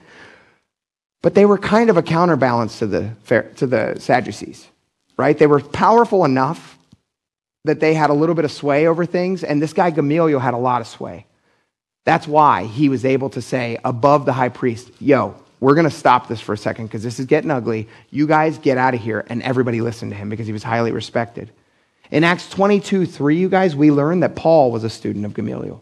But 1.22 1.36
they 1.36 1.46
were 1.46 1.58
kind 1.58 1.90
of 1.90 1.98
a 1.98 2.04
counterbalance 2.04 2.80
to 2.80 2.88
the, 2.88 3.12
to 3.56 3.66
the 3.66 3.96
Sadducees, 4.00 4.68
right? 5.18 5.38
They 5.38 5.48
were 5.48 5.62
powerful 5.62 6.26
enough 6.26 6.78
that 7.64 7.80
they 7.80 7.94
had 7.94 8.10
a 8.10 8.14
little 8.14 8.36
bit 8.36 8.44
of 8.44 8.52
sway 8.52 8.88
over 8.88 9.06
things, 9.06 9.44
and 9.44 9.62
this 9.62 9.72
guy 9.72 9.90
Gamaliel 9.90 10.40
had 10.40 10.54
a 10.54 10.58
lot 10.58 10.82
of 10.82 10.88
sway. 10.88 11.26
That's 12.04 12.28
why 12.28 12.66
he 12.66 12.90
was 12.90 13.06
able 13.06 13.30
to 13.30 13.42
say 13.42 13.78
above 13.86 14.26
the 14.26 14.34
high 14.34 14.50
priest, 14.50 14.92
Yo, 15.00 15.36
we're 15.62 15.76
going 15.76 15.90
to 15.90 15.96
stop 15.96 16.28
this 16.28 16.42
for 16.42 16.52
a 16.52 16.58
second 16.58 16.88
because 16.88 17.04
this 17.04 17.22
is 17.22 17.26
getting 17.26 17.50
ugly. 17.50 17.88
You 18.10 18.28
guys 18.28 18.58
get 18.58 18.78
out 18.78 18.94
of 18.94 19.00
here. 19.00 19.24
And 19.28 19.42
everybody 19.44 19.80
listened 19.80 20.12
to 20.12 20.18
him 20.18 20.28
because 20.28 20.46
he 20.46 20.52
was 20.52 20.62
highly 20.62 20.92
respected. 20.92 21.52
In 22.12 22.26
Acts 22.26 22.50
22 22.50 23.06
3, 23.06 23.38
you 23.38 23.48
guys, 23.48 23.74
we 23.74 23.90
learned 23.90 24.24
that 24.24 24.36
Paul 24.36 24.72
was 24.72 24.84
a 24.84 24.90
student 24.90 25.24
of 25.24 25.34
Gamaliel. 25.34 25.82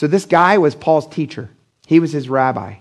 So 0.00 0.06
this 0.06 0.24
guy 0.24 0.56
was 0.56 0.74
Paul's 0.74 1.06
teacher, 1.06 1.50
he 1.86 2.00
was 2.00 2.10
his 2.10 2.30
rabbi. 2.30 2.76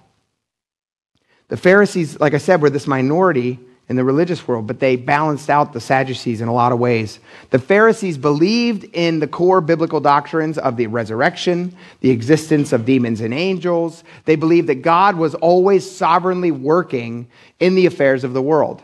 The 1.49 1.57
Pharisees, 1.57 2.17
like 2.17 2.33
I 2.33 2.37
said, 2.37 2.61
were 2.61 2.69
this 2.69 2.87
minority 2.87 3.59
in 3.89 3.97
the 3.97 4.05
religious 4.05 4.47
world, 4.47 4.67
but 4.67 4.79
they 4.79 4.95
balanced 4.95 5.49
out 5.49 5.73
the 5.73 5.81
Sadducees 5.81 6.39
in 6.39 6.47
a 6.47 6.53
lot 6.53 6.71
of 6.71 6.79
ways. 6.79 7.19
The 7.49 7.59
Pharisees 7.59 8.17
believed 8.17 8.85
in 8.93 9.19
the 9.19 9.27
core 9.27 9.59
biblical 9.59 9.99
doctrines 9.99 10.57
of 10.57 10.77
the 10.77 10.87
resurrection, 10.87 11.75
the 11.99 12.09
existence 12.09 12.71
of 12.71 12.85
demons 12.85 13.19
and 13.19 13.33
angels. 13.33 14.05
They 14.23 14.37
believed 14.37 14.69
that 14.69 14.81
God 14.81 15.17
was 15.17 15.35
always 15.35 15.91
sovereignly 15.91 16.51
working 16.51 17.27
in 17.59 17.75
the 17.75 17.85
affairs 17.85 18.23
of 18.23 18.31
the 18.31 18.41
world. 18.41 18.81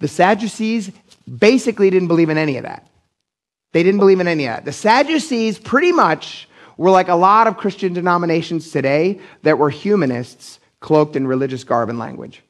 The 0.00 0.08
Sadducees 0.08 0.92
basically 1.38 1.88
didn't 1.88 2.08
believe 2.08 2.28
in 2.28 2.36
any 2.36 2.58
of 2.58 2.64
that. 2.64 2.86
They 3.72 3.82
didn't 3.82 4.00
believe 4.00 4.20
in 4.20 4.28
any 4.28 4.44
of 4.48 4.56
that. 4.56 4.64
The 4.66 4.72
Sadducees 4.72 5.58
pretty 5.58 5.92
much 5.92 6.46
were 6.76 6.90
like 6.90 7.08
a 7.08 7.14
lot 7.14 7.46
of 7.46 7.56
Christian 7.56 7.92
denominations 7.92 8.70
today 8.70 9.20
that 9.42 9.58
were 9.58 9.70
humanists 9.70 10.58
cloaked 10.80 11.16
in 11.16 11.26
religious 11.26 11.64
garb 11.64 11.88
and 11.88 11.98
language. 11.98 12.42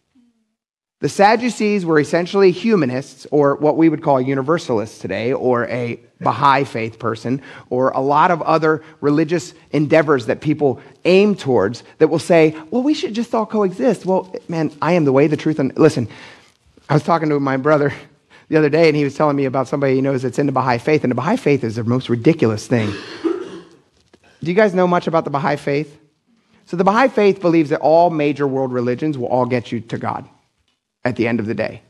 The 1.00 1.08
Sadducees 1.10 1.84
were 1.84 2.00
essentially 2.00 2.50
humanists, 2.50 3.26
or 3.30 3.56
what 3.56 3.76
we 3.76 3.90
would 3.90 4.02
call 4.02 4.22
universalists 4.22 5.00
today, 5.00 5.34
or 5.34 5.66
a 5.66 6.00
Baha'i 6.20 6.64
faith 6.64 6.98
person, 6.98 7.42
or 7.68 7.90
a 7.90 8.00
lot 8.00 8.30
of 8.30 8.40
other 8.40 8.82
religious 9.02 9.52
endeavors 9.72 10.26
that 10.26 10.40
people 10.40 10.80
aim 11.04 11.34
towards 11.34 11.82
that 11.98 12.08
will 12.08 12.18
say, 12.18 12.56
well, 12.70 12.82
we 12.82 12.94
should 12.94 13.12
just 13.12 13.34
all 13.34 13.44
coexist. 13.44 14.06
Well, 14.06 14.34
man, 14.48 14.72
I 14.80 14.92
am 14.92 15.04
the 15.04 15.12
way, 15.12 15.26
the 15.26 15.36
truth, 15.36 15.58
and 15.58 15.76
listen, 15.76 16.08
I 16.88 16.94
was 16.94 17.02
talking 17.02 17.28
to 17.28 17.38
my 17.38 17.58
brother 17.58 17.92
the 18.48 18.56
other 18.56 18.70
day, 18.70 18.88
and 18.88 18.96
he 18.96 19.04
was 19.04 19.14
telling 19.14 19.36
me 19.36 19.44
about 19.44 19.68
somebody 19.68 19.96
he 19.96 20.00
knows 20.00 20.22
that's 20.22 20.38
in 20.38 20.46
the 20.46 20.52
Baha'i 20.52 20.78
faith, 20.78 21.04
and 21.04 21.10
the 21.10 21.16
Baha'i 21.16 21.36
faith 21.36 21.64
is 21.64 21.76
the 21.76 21.84
most 21.84 22.08
ridiculous 22.08 22.66
thing. 22.66 22.94
Do 24.44 24.50
you 24.50 24.56
guys 24.56 24.74
know 24.74 24.86
much 24.86 25.06
about 25.06 25.24
the 25.24 25.30
Baha'i 25.30 25.56
faith? 25.56 25.98
So, 26.66 26.76
the 26.76 26.84
Baha'i 26.84 27.08
faith 27.08 27.40
believes 27.40 27.70
that 27.70 27.80
all 27.80 28.10
major 28.10 28.46
world 28.46 28.72
religions 28.72 29.18
will 29.18 29.28
all 29.28 29.46
get 29.46 29.72
you 29.72 29.80
to 29.80 29.98
God 29.98 30.28
at 31.04 31.16
the 31.16 31.26
end 31.26 31.40
of 31.40 31.46
the 31.46 31.54
day. 31.54 31.82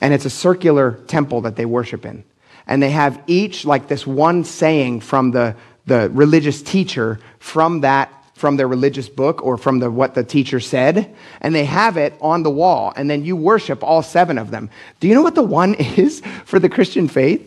And 0.00 0.14
it's 0.14 0.24
a 0.24 0.30
circular 0.30 0.92
temple 1.06 1.42
that 1.42 1.56
they 1.56 1.66
worship 1.66 2.04
in. 2.04 2.24
And 2.66 2.82
they 2.82 2.90
have 2.90 3.22
each 3.26 3.64
like 3.64 3.88
this 3.88 4.06
one 4.06 4.44
saying 4.44 5.00
from 5.00 5.32
the, 5.32 5.56
the 5.86 6.10
religious 6.10 6.62
teacher 6.62 7.18
from 7.38 7.80
that 7.80 8.12
from 8.38 8.56
their 8.56 8.68
religious 8.68 9.08
book 9.08 9.44
or 9.44 9.56
from 9.56 9.80
the, 9.80 9.90
what 9.90 10.14
the 10.14 10.22
teacher 10.22 10.60
said, 10.60 11.12
and 11.40 11.52
they 11.52 11.64
have 11.64 11.96
it 11.96 12.14
on 12.20 12.44
the 12.44 12.50
wall, 12.50 12.92
and 12.94 13.10
then 13.10 13.24
you 13.24 13.34
worship 13.34 13.82
all 13.82 14.00
seven 14.00 14.38
of 14.38 14.52
them. 14.52 14.70
Do 15.00 15.08
you 15.08 15.14
know 15.14 15.22
what 15.22 15.34
the 15.34 15.42
one 15.42 15.74
is 15.96 16.22
for 16.44 16.60
the 16.60 16.68
Christian 16.68 17.08
faith? 17.08 17.44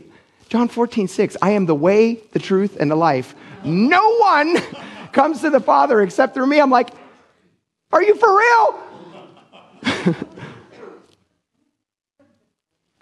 John 0.49 0.67
14, 0.67 1.07
6. 1.07 1.37
I 1.41 1.51
am 1.51 1.65
the 1.65 1.75
way, 1.75 2.15
the 2.33 2.39
truth, 2.39 2.75
and 2.77 2.91
the 2.91 2.95
life. 2.95 3.33
No 3.63 4.17
one 4.17 4.57
comes 5.11 5.41
to 5.41 5.49
the 5.49 5.59
Father 5.59 6.01
except 6.01 6.33
through 6.33 6.47
me. 6.47 6.59
I'm 6.59 6.71
like, 6.71 6.89
are 7.91 8.01
you 8.03 8.15
for 8.15 8.37
real? 8.37 8.83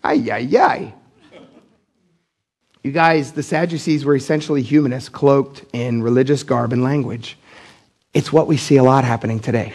Ay, 0.04 0.32
ay, 0.32 0.58
ay. 0.58 0.93
You 2.84 2.91
guys, 2.91 3.34
the 3.34 3.43
Sadducees 3.43 4.06
were 4.06 4.15
essentially 4.15 4.62
humanists 4.62 5.10
cloaked 5.10 5.65
in 5.74 6.02
religious 6.02 6.43
garb 6.43 6.72
and 6.72 6.84
language. 6.84 7.38
It's 8.13 8.32
what 8.32 8.48
we 8.48 8.56
see 8.56 8.78
a 8.78 8.84
lot 8.84 9.04
happening 9.04 9.39
today. 9.39 9.74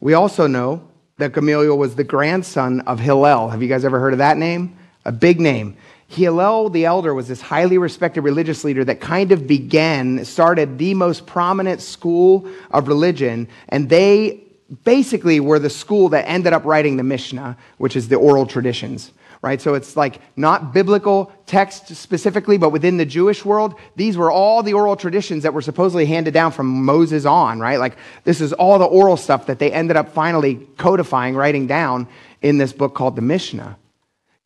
We 0.00 0.14
also 0.14 0.46
know 0.46 0.86
that 1.16 1.32
Gamaliel 1.32 1.76
was 1.76 1.94
the 1.94 2.04
grandson 2.04 2.80
of 2.80 3.00
Hillel. 3.00 3.48
Have 3.48 3.62
you 3.62 3.68
guys 3.68 3.84
ever 3.84 3.98
heard 3.98 4.12
of 4.12 4.18
that 4.18 4.36
name? 4.36 4.76
A 5.04 5.12
big 5.12 5.40
name. 5.40 5.76
Hillel 6.10 6.70
the 6.70 6.86
elder 6.86 7.14
was 7.14 7.28
this 7.28 7.40
highly 7.40 7.78
respected 7.78 8.22
religious 8.22 8.64
leader 8.64 8.84
that 8.84 9.00
kind 9.00 9.30
of 9.30 9.46
began, 9.46 10.24
started 10.24 10.76
the 10.76 10.92
most 10.94 11.24
prominent 11.24 11.80
school 11.80 12.50
of 12.72 12.88
religion, 12.88 13.46
and 13.68 13.88
they 13.88 14.42
basically 14.82 15.38
were 15.38 15.60
the 15.60 15.70
school 15.70 16.08
that 16.08 16.28
ended 16.28 16.52
up 16.52 16.64
writing 16.64 16.96
the 16.96 17.04
Mishnah, 17.04 17.56
which 17.78 17.94
is 17.94 18.08
the 18.08 18.16
oral 18.16 18.44
traditions 18.44 19.12
right? 19.42 19.62
So 19.62 19.72
it's 19.72 19.96
like 19.96 20.20
not 20.36 20.74
biblical 20.74 21.32
text 21.46 21.96
specifically, 21.96 22.58
but 22.58 22.72
within 22.72 22.98
the 22.98 23.06
Jewish 23.06 23.42
world, 23.42 23.74
these 23.96 24.18
were 24.18 24.30
all 24.30 24.62
the 24.62 24.74
oral 24.74 24.96
traditions 24.96 25.44
that 25.44 25.54
were 25.54 25.62
supposedly 25.62 26.04
handed 26.04 26.34
down 26.34 26.52
from 26.52 26.84
Moses 26.84 27.24
on, 27.24 27.58
right? 27.58 27.78
Like 27.78 27.96
this 28.24 28.42
is 28.42 28.52
all 28.52 28.78
the 28.78 28.84
oral 28.84 29.16
stuff 29.16 29.46
that 29.46 29.58
they 29.58 29.72
ended 29.72 29.96
up 29.96 30.12
finally 30.12 30.56
codifying, 30.76 31.34
writing 31.34 31.66
down 31.66 32.06
in 32.42 32.58
this 32.58 32.74
book 32.74 32.94
called 32.94 33.16
the 33.16 33.22
Mishnah. 33.22 33.78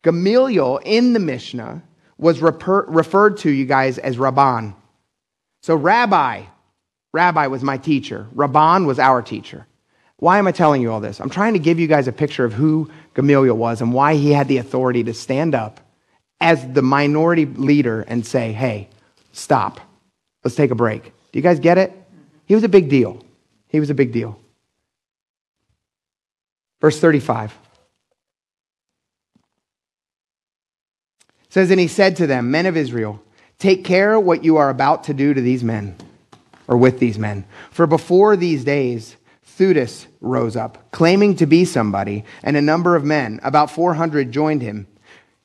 Gamaliel 0.05 0.79
in 0.85 1.13
the 1.13 1.19
Mishnah 1.19 1.81
was 2.19 2.39
refer- 2.39 2.85
referred 2.85 3.37
to, 3.37 3.49
you 3.49 3.65
guys, 3.65 3.97
as 3.97 4.17
Rabban. 4.17 4.75
So 5.63 5.75
rabbi, 5.75 6.43
rabbi 7.11 7.47
was 7.47 7.63
my 7.63 7.77
teacher. 7.77 8.27
Rabban 8.35 8.85
was 8.85 8.99
our 8.99 9.23
teacher. 9.23 9.65
Why 10.17 10.37
am 10.37 10.45
I 10.45 10.51
telling 10.51 10.83
you 10.83 10.91
all 10.91 11.01
this? 11.01 11.19
I'm 11.19 11.31
trying 11.31 11.53
to 11.53 11.59
give 11.59 11.79
you 11.79 11.87
guys 11.87 12.07
a 12.07 12.11
picture 12.11 12.45
of 12.45 12.53
who 12.53 12.91
Gamaliel 13.15 13.57
was 13.57 13.81
and 13.81 13.91
why 13.93 14.13
he 14.13 14.31
had 14.31 14.47
the 14.47 14.59
authority 14.59 15.03
to 15.05 15.13
stand 15.13 15.55
up 15.55 15.81
as 16.39 16.65
the 16.73 16.83
minority 16.83 17.47
leader 17.47 18.01
and 18.01 18.23
say, 18.23 18.53
hey, 18.53 18.89
stop. 19.33 19.81
Let's 20.43 20.55
take 20.55 20.69
a 20.69 20.75
break. 20.75 21.03
Do 21.03 21.39
you 21.39 21.41
guys 21.41 21.59
get 21.59 21.79
it? 21.79 21.91
He 22.45 22.53
was 22.53 22.63
a 22.63 22.69
big 22.69 22.89
deal. 22.89 23.25
He 23.69 23.79
was 23.79 23.89
a 23.89 23.95
big 23.95 24.11
deal. 24.11 24.39
Verse 26.79 26.99
35 26.99 27.57
says, 31.55 31.71
And 31.71 31.79
he 31.79 31.87
said 31.87 32.17
to 32.17 32.27
them, 32.27 32.51
Men 32.51 32.65
of 32.65 32.75
Israel, 32.75 33.23
take 33.59 33.85
care 33.85 34.19
what 34.19 34.43
you 34.43 34.57
are 34.57 34.69
about 34.69 35.05
to 35.05 35.13
do 35.13 35.33
to 35.33 35.39
these 35.39 35.63
men, 35.63 35.95
or 36.67 36.75
with 36.75 36.99
these 36.99 37.17
men. 37.17 37.45
For 37.71 37.87
before 37.87 38.35
these 38.35 38.65
days, 38.65 39.15
Theudas 39.57 40.07
rose 40.19 40.57
up, 40.57 40.91
claiming 40.91 41.33
to 41.37 41.45
be 41.45 41.63
somebody, 41.63 42.25
and 42.43 42.57
a 42.57 42.61
number 42.61 42.97
of 42.97 43.05
men, 43.05 43.39
about 43.41 43.71
400, 43.71 44.33
joined 44.33 44.63
him. 44.63 44.85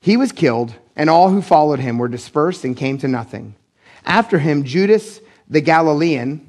He 0.01 0.17
was 0.17 0.33
killed, 0.33 0.75
and 0.97 1.09
all 1.09 1.29
who 1.29 1.41
followed 1.41 1.79
him 1.79 1.97
were 1.97 2.09
dispersed 2.09 2.65
and 2.65 2.75
came 2.75 2.97
to 2.97 3.07
nothing. 3.07 3.55
After 4.03 4.37
him, 4.37 4.65
Judas 4.65 5.21
the 5.47 5.61
Galilean 5.61 6.45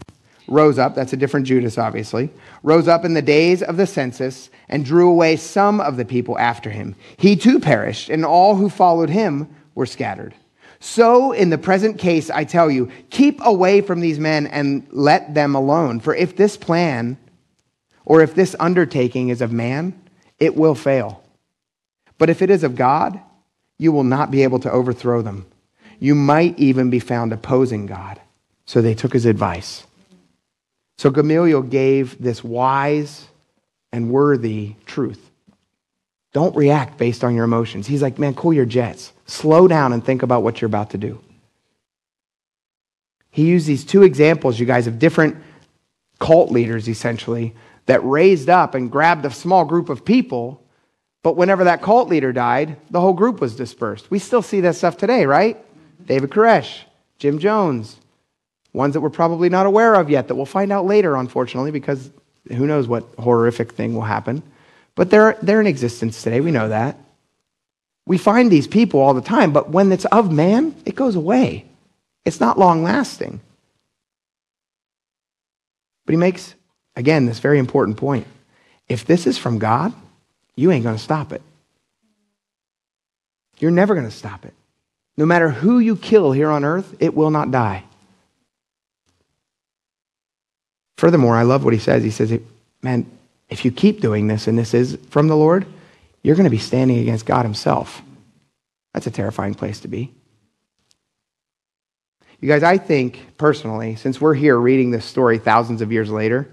rose 0.49 0.79
up, 0.79 0.95
that's 0.95 1.13
a 1.13 1.17
different 1.17 1.47
Judas, 1.47 1.79
obviously, 1.79 2.31
rose 2.63 2.89
up 2.89 3.05
in 3.05 3.15
the 3.15 3.23
days 3.23 3.63
of 3.63 3.77
the 3.77 3.87
census 3.87 4.51
and 4.69 4.85
drew 4.85 5.09
away 5.09 5.37
some 5.37 5.81
of 5.81 5.97
the 5.97 6.05
people 6.05 6.39
after 6.39 6.71
him. 6.71 6.95
He 7.17 7.37
too 7.37 7.61
perished, 7.61 8.09
and 8.09 8.25
all 8.25 8.57
who 8.57 8.69
followed 8.69 9.11
him 9.11 9.49
were 9.75 9.87
scattered. 9.87 10.35
So, 10.81 11.31
in 11.31 11.51
the 11.51 11.59
present 11.59 11.99
case, 11.99 12.29
I 12.29 12.43
tell 12.43 12.69
you, 12.69 12.91
keep 13.11 13.41
away 13.45 13.83
from 13.83 14.01
these 14.01 14.19
men 14.19 14.49
and 14.49 14.85
let 14.91 15.33
them 15.33 15.55
alone. 15.55 16.01
For 16.01 16.15
if 16.15 16.37
this 16.37 16.57
plan 16.57 17.19
or 18.05 18.21
if 18.21 18.35
this 18.35 18.57
undertaking 18.59 19.29
is 19.29 19.41
of 19.41 19.53
man, 19.53 19.99
it 20.41 20.57
will 20.57 20.75
fail. 20.75 21.23
But 22.19 22.31
if 22.31 22.43
it 22.43 22.51
is 22.51 22.65
of 22.65 22.75
God, 22.75 23.21
you 23.79 23.93
will 23.93 24.05
not 24.05 24.31
be 24.31 24.43
able 24.43 24.59
to 24.61 24.71
overthrow 24.73 25.23
them. 25.23 25.47
You 26.01 26.17
might 26.17 26.59
even 26.59 26.91
be 26.91 26.99
found 26.99 27.33
opposing 27.33 27.87
God. 27.87 28.21
So 28.65 28.83
they 28.83 28.95
took 28.95 29.13
his 29.13 29.27
advice. 29.27 29.85
So 31.03 31.11
Gamaliel 31.11 31.63
gave 31.63 32.23
this 32.23 32.45
wise 32.45 33.27
and 33.91 34.11
worthy 34.13 34.77
truth. 34.87 35.33
Don't 36.33 36.55
react 36.55 36.97
based 36.97 37.25
on 37.25 37.35
your 37.35 37.45
emotions. 37.45 37.89
He's 37.89 38.03
like, 38.03 38.21
man, 38.21 38.37
cool 38.37 38.53
your 38.53 38.67
jets. 38.67 39.13
Slow 39.27 39.67
down 39.67 39.93
and 39.93 40.05
think 40.05 40.23
about 40.23 40.45
what 40.45 40.61
you're 40.61 40.69
about 40.69 40.91
to 40.91 40.99
do. 40.99 41.21
He 43.33 43.47
used 43.47 43.67
these 43.67 43.85
two 43.85 44.05
examples, 44.05 44.61
you 44.61 44.65
guys, 44.65 44.87
of 44.87 45.01
different 45.01 45.39
cult 46.21 46.53
leaders, 46.53 46.89
essentially, 46.89 47.57
that 47.87 48.05
raised 48.05 48.49
up 48.49 48.77
and 48.77 48.89
grabbed 48.89 49.25
a 49.25 49.31
small 49.33 49.65
group 49.65 49.89
of 49.89 50.05
people, 50.05 50.63
but 51.25 51.37
whenever 51.37 51.65
that 51.65 51.83
cult 51.83 52.11
leader 52.11 52.33
died, 52.33 52.77
the 52.93 53.01
whole 53.01 53.13
group 53.13 53.41
was 53.41 53.57
dispersed. 53.57 54.09
We 54.09 54.21
still 54.21 54.41
see 54.41 54.61
that 54.61 54.77
stuff 54.77 54.97
today, 54.99 55.27
right? 55.27 55.59
David 56.07 56.31
Koresh, 56.31 56.83
Jim 57.19 57.41
Jones, 57.41 57.97
ones 58.73 58.95
that 58.95 59.01
we're 59.01 59.11
probably 59.11 59.49
not 59.49 59.67
aware 59.67 59.95
of 59.95 60.11
yet 60.11 60.29
that 60.29 60.35
we'll 60.35 60.47
find 60.47 60.73
out 60.73 60.87
later, 60.87 61.17
unfortunately, 61.17 61.71
because 61.71 62.11
who 62.49 62.67
knows 62.67 62.89
what 62.89 63.05
horrific 63.19 63.73
thing 63.73 63.95
will 63.95 64.03
happen. 64.03 64.43
But 64.95 65.11
they're, 65.11 65.39
they're 65.43 65.61
in 65.61 65.67
existence 65.67 66.23
today. 66.23 66.41
We 66.41 66.51
know 66.51 66.69
that. 66.69 66.99
We 68.07 68.19
find 68.19 68.51
these 68.51 68.67
people 68.67 69.01
all 69.01 69.15
the 69.15 69.21
time, 69.21 69.53
but 69.53 69.71
when 69.71 69.93
it's 69.93 70.05
of 70.07 70.33
man, 70.33 70.75
it 70.85 70.97
goes 70.97 71.15
away. 71.15 71.67
It's 72.25 72.41
not 72.41 72.59
long 72.59 72.83
lasting. 72.83 73.41
But 76.05 76.13
he 76.13 76.17
makes 76.17 76.55
Again, 76.97 77.27
this 77.27 77.39
very 77.39 77.59
important 77.59 77.97
point. 77.97 78.27
If 78.89 79.05
this 79.07 79.27
is 79.27 79.39
from 79.39 79.59
God, 79.59 79.93
you 80.55 80.71
ain't 80.71 80.85
going 80.85 80.97
to 80.97 81.03
stop 81.03 81.33
it. 81.33 81.43
You're 83.59 83.71
never 83.71 83.95
going 83.95 84.09
to 84.09 84.15
stop 84.15 84.45
it. 84.45 84.55
No 85.17 85.25
matter 85.25 85.51
who 85.51 85.79
you 85.79 85.97
kill 85.97 86.33
here 86.33 86.51
on 86.51 86.65
earth, 86.65 86.97
it 87.01 87.15
will 87.15 87.31
not 87.31 87.51
die. 87.51 87.85
Furthermore, 91.03 91.35
I 91.35 91.43
love 91.43 91.65
what 91.65 91.73
he 91.73 91.81
says. 91.81 92.05
He 92.05 92.13
says, 92.13 92.39
Man, 92.81 93.11
if 93.51 93.65
you 93.65 93.73
keep 93.73 94.01
doing 94.01 94.29
this 94.29 94.47
and 94.47 94.57
this 94.57 94.73
is 94.73 94.97
from 95.11 95.27
the 95.27 95.37
Lord, 95.37 95.67
you're 96.23 96.37
going 96.37 96.45
to 96.45 96.51
be 96.51 96.59
standing 96.59 97.01
against 97.01 97.27
God 97.27 97.45
Himself. 97.45 98.01
That's 98.95 99.09
a 99.09 99.11
terrifying 99.11 99.55
place 99.55 99.81
to 99.81 99.89
be. 99.89 100.15
You 102.39 102.47
guys, 102.47 102.63
I 102.63 102.79
think 102.79 103.19
personally, 103.37 103.97
since 103.97 104.21
we're 104.21 104.35
here 104.35 104.57
reading 104.57 104.93
this 104.93 105.05
story 105.05 105.39
thousands 105.39 105.83
of 105.83 105.91
years 105.91 106.09
later, 106.09 106.49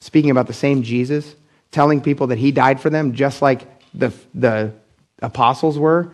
speaking 0.00 0.30
about 0.30 0.48
the 0.48 0.52
same 0.52 0.82
Jesus, 0.82 1.34
telling 1.70 2.02
people 2.02 2.26
that 2.26 2.36
he 2.36 2.52
died 2.52 2.82
for 2.82 2.90
them 2.90 3.14
just 3.14 3.40
like 3.40 3.66
the, 3.94 4.12
the 4.34 4.74
apostles 5.22 5.78
were, 5.78 6.12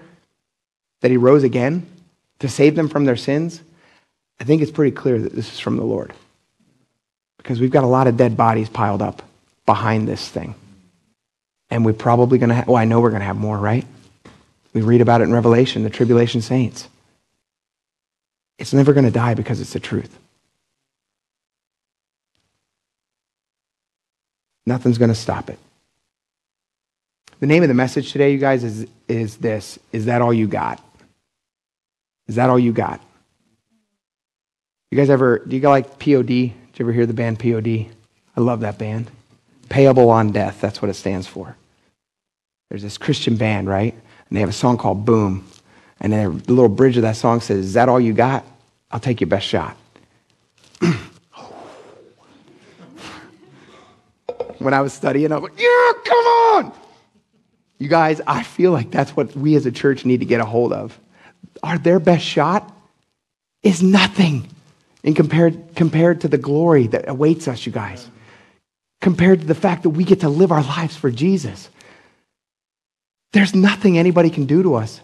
that 1.00 1.10
he 1.10 1.16
rose 1.16 1.42
again 1.42 1.88
to 2.38 2.48
save 2.48 2.76
them 2.76 2.88
from 2.88 3.04
their 3.04 3.16
sins, 3.16 3.60
I 4.38 4.44
think 4.44 4.62
it's 4.62 4.70
pretty 4.70 4.92
clear 4.94 5.18
that 5.18 5.34
this 5.34 5.52
is 5.52 5.58
from 5.58 5.76
the 5.76 5.82
Lord. 5.82 6.12
Because 7.42 7.58
we've 7.58 7.70
got 7.70 7.84
a 7.84 7.88
lot 7.88 8.06
of 8.06 8.16
dead 8.16 8.36
bodies 8.36 8.68
piled 8.68 9.00
up 9.00 9.22
behind 9.64 10.06
this 10.06 10.28
thing. 10.28 10.54
And 11.70 11.84
we're 11.84 11.94
probably 11.94 12.38
going 12.38 12.50
to 12.50 12.54
have, 12.54 12.68
well, 12.68 12.76
I 12.76 12.84
know 12.84 13.00
we're 13.00 13.10
going 13.10 13.20
to 13.20 13.26
have 13.26 13.36
more, 13.36 13.56
right? 13.56 13.86
We 14.74 14.82
read 14.82 15.00
about 15.00 15.20
it 15.20 15.24
in 15.24 15.32
Revelation, 15.32 15.82
the 15.82 15.90
tribulation 15.90 16.42
saints. 16.42 16.88
It's 18.58 18.74
never 18.74 18.92
going 18.92 19.06
to 19.06 19.10
die 19.10 19.34
because 19.34 19.60
it's 19.60 19.72
the 19.72 19.80
truth. 19.80 20.16
Nothing's 24.66 24.98
going 24.98 25.08
to 25.08 25.14
stop 25.14 25.48
it. 25.48 25.58
The 27.40 27.46
name 27.46 27.62
of 27.62 27.68
the 27.68 27.74
message 27.74 28.12
today, 28.12 28.32
you 28.32 28.38
guys, 28.38 28.62
is, 28.62 28.86
is 29.08 29.38
this 29.38 29.78
Is 29.92 30.04
that 30.04 30.20
all 30.20 30.32
you 30.32 30.46
got? 30.46 30.84
Is 32.28 32.36
that 32.36 32.50
all 32.50 32.58
you 32.58 32.72
got? 32.72 33.00
You 34.90 34.98
guys 34.98 35.08
ever, 35.08 35.38
do 35.38 35.56
you 35.56 35.62
guys 35.62 35.70
like 35.70 35.98
POD? 35.98 36.52
Did 36.72 36.78
you 36.78 36.84
ever 36.84 36.92
hear 36.92 37.06
the 37.06 37.14
band 37.14 37.38
POD? 37.38 37.86
I 38.36 38.40
love 38.40 38.60
that 38.60 38.78
band. 38.78 39.10
Payable 39.68 40.10
on 40.10 40.32
Death, 40.32 40.60
that's 40.60 40.80
what 40.82 40.90
it 40.90 40.94
stands 40.94 41.26
for. 41.26 41.56
There's 42.68 42.82
this 42.82 42.98
Christian 42.98 43.36
band, 43.36 43.68
right? 43.68 43.92
And 43.92 44.36
they 44.36 44.40
have 44.40 44.48
a 44.48 44.52
song 44.52 44.78
called 44.78 45.04
Boom. 45.04 45.46
And 46.00 46.12
then 46.12 46.38
the 46.38 46.52
little 46.52 46.68
bridge 46.68 46.96
of 46.96 47.02
that 47.02 47.16
song 47.16 47.40
says, 47.40 47.66
Is 47.66 47.74
that 47.74 47.88
all 47.88 48.00
you 48.00 48.12
got? 48.12 48.44
I'll 48.90 49.00
take 49.00 49.20
your 49.20 49.28
best 49.28 49.46
shot. 49.46 49.76
when 54.60 54.74
I 54.74 54.80
was 54.80 54.92
studying. 54.92 55.32
I 55.32 55.36
was 55.36 55.50
like, 55.50 55.60
yeah, 55.60 55.92
come 56.04 56.24
on. 56.24 56.72
You 57.78 57.88
guys, 57.88 58.20
I 58.26 58.42
feel 58.42 58.72
like 58.72 58.90
that's 58.90 59.16
what 59.16 59.34
we 59.34 59.56
as 59.56 59.66
a 59.66 59.72
church 59.72 60.04
need 60.04 60.20
to 60.20 60.26
get 60.26 60.40
a 60.40 60.44
hold 60.44 60.72
of. 60.72 60.98
Our 61.62 61.78
their 61.78 61.98
best 61.98 62.24
shot 62.24 62.70
is 63.62 63.82
nothing 63.82 64.48
in 65.02 65.14
compared, 65.14 65.74
compared 65.74 66.20
to 66.22 66.28
the 66.28 66.38
glory 66.38 66.86
that 66.88 67.08
awaits 67.08 67.48
us, 67.48 67.64
you 67.64 67.72
guys. 67.72 68.08
Compared 69.00 69.40
to 69.40 69.46
the 69.46 69.54
fact 69.54 69.84
that 69.84 69.90
we 69.90 70.04
get 70.04 70.20
to 70.20 70.28
live 70.28 70.52
our 70.52 70.62
lives 70.62 70.96
for 70.96 71.10
Jesus. 71.10 71.70
There's 73.32 73.54
nothing 73.54 73.96
anybody 73.96 74.30
can 74.30 74.46
do 74.46 74.62
to 74.62 74.74
us. 74.74 75.00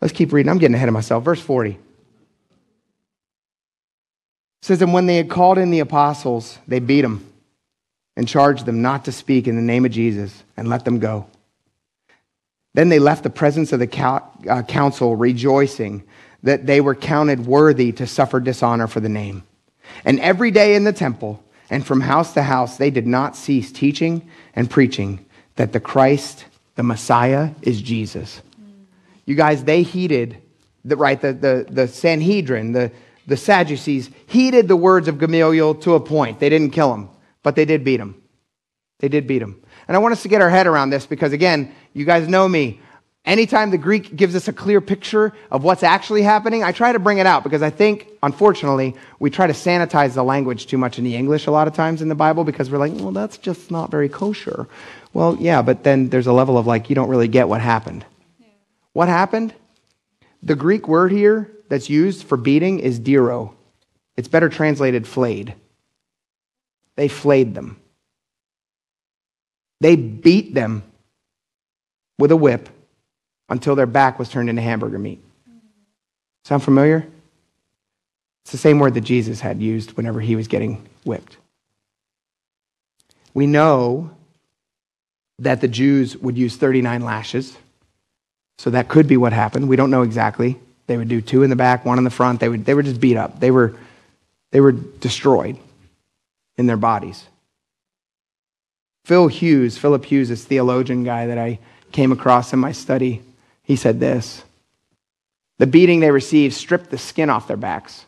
Let's 0.00 0.12
keep 0.12 0.32
reading. 0.32 0.50
I'm 0.50 0.58
getting 0.58 0.74
ahead 0.74 0.88
of 0.88 0.94
myself. 0.94 1.24
Verse 1.24 1.40
40 1.40 1.78
says, 4.62 4.82
And 4.82 4.92
when 4.92 5.06
they 5.06 5.16
had 5.16 5.30
called 5.30 5.58
in 5.58 5.70
the 5.70 5.80
apostles, 5.80 6.58
they 6.66 6.78
beat 6.78 7.02
them 7.02 7.26
and 8.16 8.28
charged 8.28 8.66
them 8.66 8.82
not 8.82 9.04
to 9.04 9.12
speak 9.12 9.46
in 9.46 9.56
the 9.56 9.62
name 9.62 9.84
of 9.84 9.92
Jesus 9.92 10.42
and 10.56 10.68
let 10.68 10.84
them 10.84 10.98
go. 10.98 11.26
Then 12.74 12.88
they 12.88 12.98
left 12.98 13.22
the 13.22 13.30
presence 13.30 13.72
of 13.72 13.80
the 13.80 14.22
uh, 14.48 14.62
council 14.62 15.16
rejoicing 15.16 16.04
that 16.42 16.66
they 16.66 16.80
were 16.80 16.94
counted 16.94 17.46
worthy 17.46 17.92
to 17.92 18.06
suffer 18.06 18.40
dishonor 18.40 18.86
for 18.86 19.00
the 19.00 19.08
name. 19.08 19.42
And 20.04 20.18
every 20.20 20.50
day 20.50 20.74
in 20.74 20.84
the 20.84 20.92
temple 20.92 21.42
and 21.68 21.86
from 21.86 22.00
house 22.00 22.34
to 22.34 22.42
house, 22.42 22.76
they 22.76 22.90
did 22.90 23.06
not 23.06 23.36
cease 23.36 23.70
teaching 23.70 24.28
and 24.54 24.70
preaching 24.70 25.24
that 25.56 25.72
the 25.72 25.80
Christ, 25.80 26.46
the 26.76 26.82
Messiah, 26.82 27.50
is 27.62 27.82
Jesus. 27.82 28.40
You 29.26 29.34
guys, 29.34 29.64
they 29.64 29.82
heeded 29.82 30.38
the, 30.84 30.96
right, 30.96 31.20
the, 31.20 31.32
the, 31.32 31.66
the 31.68 31.88
Sanhedrin, 31.88 32.72
the, 32.72 32.90
the 33.26 33.36
Sadducees, 33.36 34.10
heeded 34.26 34.66
the 34.68 34.76
words 34.76 35.08
of 35.08 35.18
Gamaliel 35.18 35.74
to 35.76 35.94
a 35.94 36.00
point. 36.00 36.40
They 36.40 36.48
didn't 36.48 36.70
kill 36.70 36.94
him, 36.94 37.10
but 37.42 37.54
they 37.54 37.64
did 37.64 37.84
beat 37.84 38.00
him. 38.00 38.20
They 39.00 39.08
did 39.08 39.26
beat 39.26 39.42
him. 39.42 39.62
And 39.88 39.96
I 39.96 40.00
want 40.00 40.12
us 40.12 40.22
to 40.22 40.28
get 40.28 40.40
our 40.40 40.50
head 40.50 40.66
around 40.66 40.90
this 40.90 41.06
because, 41.06 41.32
again, 41.32 41.74
you 41.92 42.04
guys 42.04 42.28
know 42.28 42.48
me. 42.48 42.80
Anytime 43.26 43.70
the 43.70 43.78
Greek 43.78 44.16
gives 44.16 44.34
us 44.34 44.48
a 44.48 44.52
clear 44.52 44.80
picture 44.80 45.32
of 45.50 45.62
what's 45.62 45.82
actually 45.82 46.22
happening, 46.22 46.64
I 46.64 46.72
try 46.72 46.92
to 46.92 46.98
bring 46.98 47.18
it 47.18 47.26
out 47.26 47.44
because 47.44 47.60
I 47.60 47.68
think, 47.68 48.08
unfortunately, 48.22 48.96
we 49.18 49.28
try 49.28 49.46
to 49.46 49.52
sanitize 49.52 50.14
the 50.14 50.24
language 50.24 50.66
too 50.66 50.78
much 50.78 50.98
in 50.98 51.04
the 51.04 51.14
English 51.14 51.46
a 51.46 51.50
lot 51.50 51.68
of 51.68 51.74
times 51.74 52.00
in 52.00 52.08
the 52.08 52.14
Bible 52.14 52.44
because 52.44 52.70
we're 52.70 52.78
like, 52.78 52.94
well, 52.94 53.12
that's 53.12 53.36
just 53.36 53.70
not 53.70 53.90
very 53.90 54.08
kosher. 54.08 54.66
Well, 55.12 55.36
yeah, 55.38 55.60
but 55.60 55.84
then 55.84 56.08
there's 56.08 56.28
a 56.28 56.32
level 56.32 56.56
of 56.56 56.66
like, 56.66 56.88
you 56.88 56.96
don't 56.96 57.10
really 57.10 57.28
get 57.28 57.46
what 57.46 57.60
happened. 57.60 58.06
Yeah. 58.38 58.46
What 58.94 59.08
happened? 59.08 59.52
The 60.42 60.56
Greek 60.56 60.88
word 60.88 61.12
here 61.12 61.50
that's 61.68 61.90
used 61.90 62.24
for 62.26 62.38
beating 62.38 62.80
is 62.80 62.98
diro. 62.98 63.52
It's 64.16 64.28
better 64.28 64.48
translated 64.48 65.06
flayed. 65.06 65.54
They 66.96 67.08
flayed 67.08 67.54
them. 67.54 67.78
They 69.82 69.96
beat 69.96 70.54
them 70.54 70.84
with 72.18 72.30
a 72.30 72.36
whip 72.36 72.68
until 73.50 73.74
their 73.74 73.86
back 73.86 74.18
was 74.18 74.28
turned 74.28 74.48
into 74.48 74.62
hamburger 74.62 74.98
meat. 74.98 75.22
Sound 76.44 76.62
familiar? 76.62 77.06
It's 78.44 78.52
the 78.52 78.58
same 78.58 78.78
word 78.78 78.94
that 78.94 79.02
Jesus 79.02 79.40
had 79.40 79.60
used 79.60 79.92
whenever 79.92 80.20
he 80.20 80.36
was 80.36 80.48
getting 80.48 80.86
whipped. 81.04 81.36
We 83.34 83.46
know 83.46 84.10
that 85.40 85.60
the 85.60 85.68
Jews 85.68 86.16
would 86.16 86.38
use 86.38 86.56
39 86.56 87.02
lashes. 87.02 87.56
So 88.58 88.70
that 88.70 88.88
could 88.88 89.06
be 89.06 89.16
what 89.16 89.32
happened. 89.32 89.68
We 89.68 89.76
don't 89.76 89.90
know 89.90 90.02
exactly. 90.02 90.58
They 90.86 90.96
would 90.96 91.08
do 91.08 91.20
two 91.20 91.42
in 91.42 91.50
the 91.50 91.56
back, 91.56 91.84
one 91.84 91.98
in 91.98 92.04
the 92.04 92.10
front. 92.10 92.40
They, 92.40 92.48
would, 92.48 92.64
they 92.64 92.74
were 92.74 92.82
just 92.82 93.00
beat 93.00 93.16
up. 93.16 93.40
They 93.40 93.50
were, 93.50 93.74
they 94.50 94.60
were 94.60 94.72
destroyed 94.72 95.58
in 96.58 96.66
their 96.66 96.76
bodies. 96.76 97.24
Phil 99.04 99.28
Hughes, 99.28 99.78
Philip 99.78 100.04
Hughes, 100.04 100.28
this 100.28 100.44
theologian 100.44 101.04
guy 101.04 101.26
that 101.26 101.38
I 101.38 101.58
came 101.90 102.12
across 102.12 102.52
in 102.52 102.58
my 102.58 102.72
study, 102.72 103.22
he 103.70 103.76
said 103.76 104.00
this 104.00 104.42
The 105.58 105.66
beating 105.68 106.00
they 106.00 106.10
received 106.10 106.54
stripped 106.54 106.90
the 106.90 106.98
skin 106.98 107.30
off 107.30 107.46
their 107.46 107.56
backs. 107.56 108.04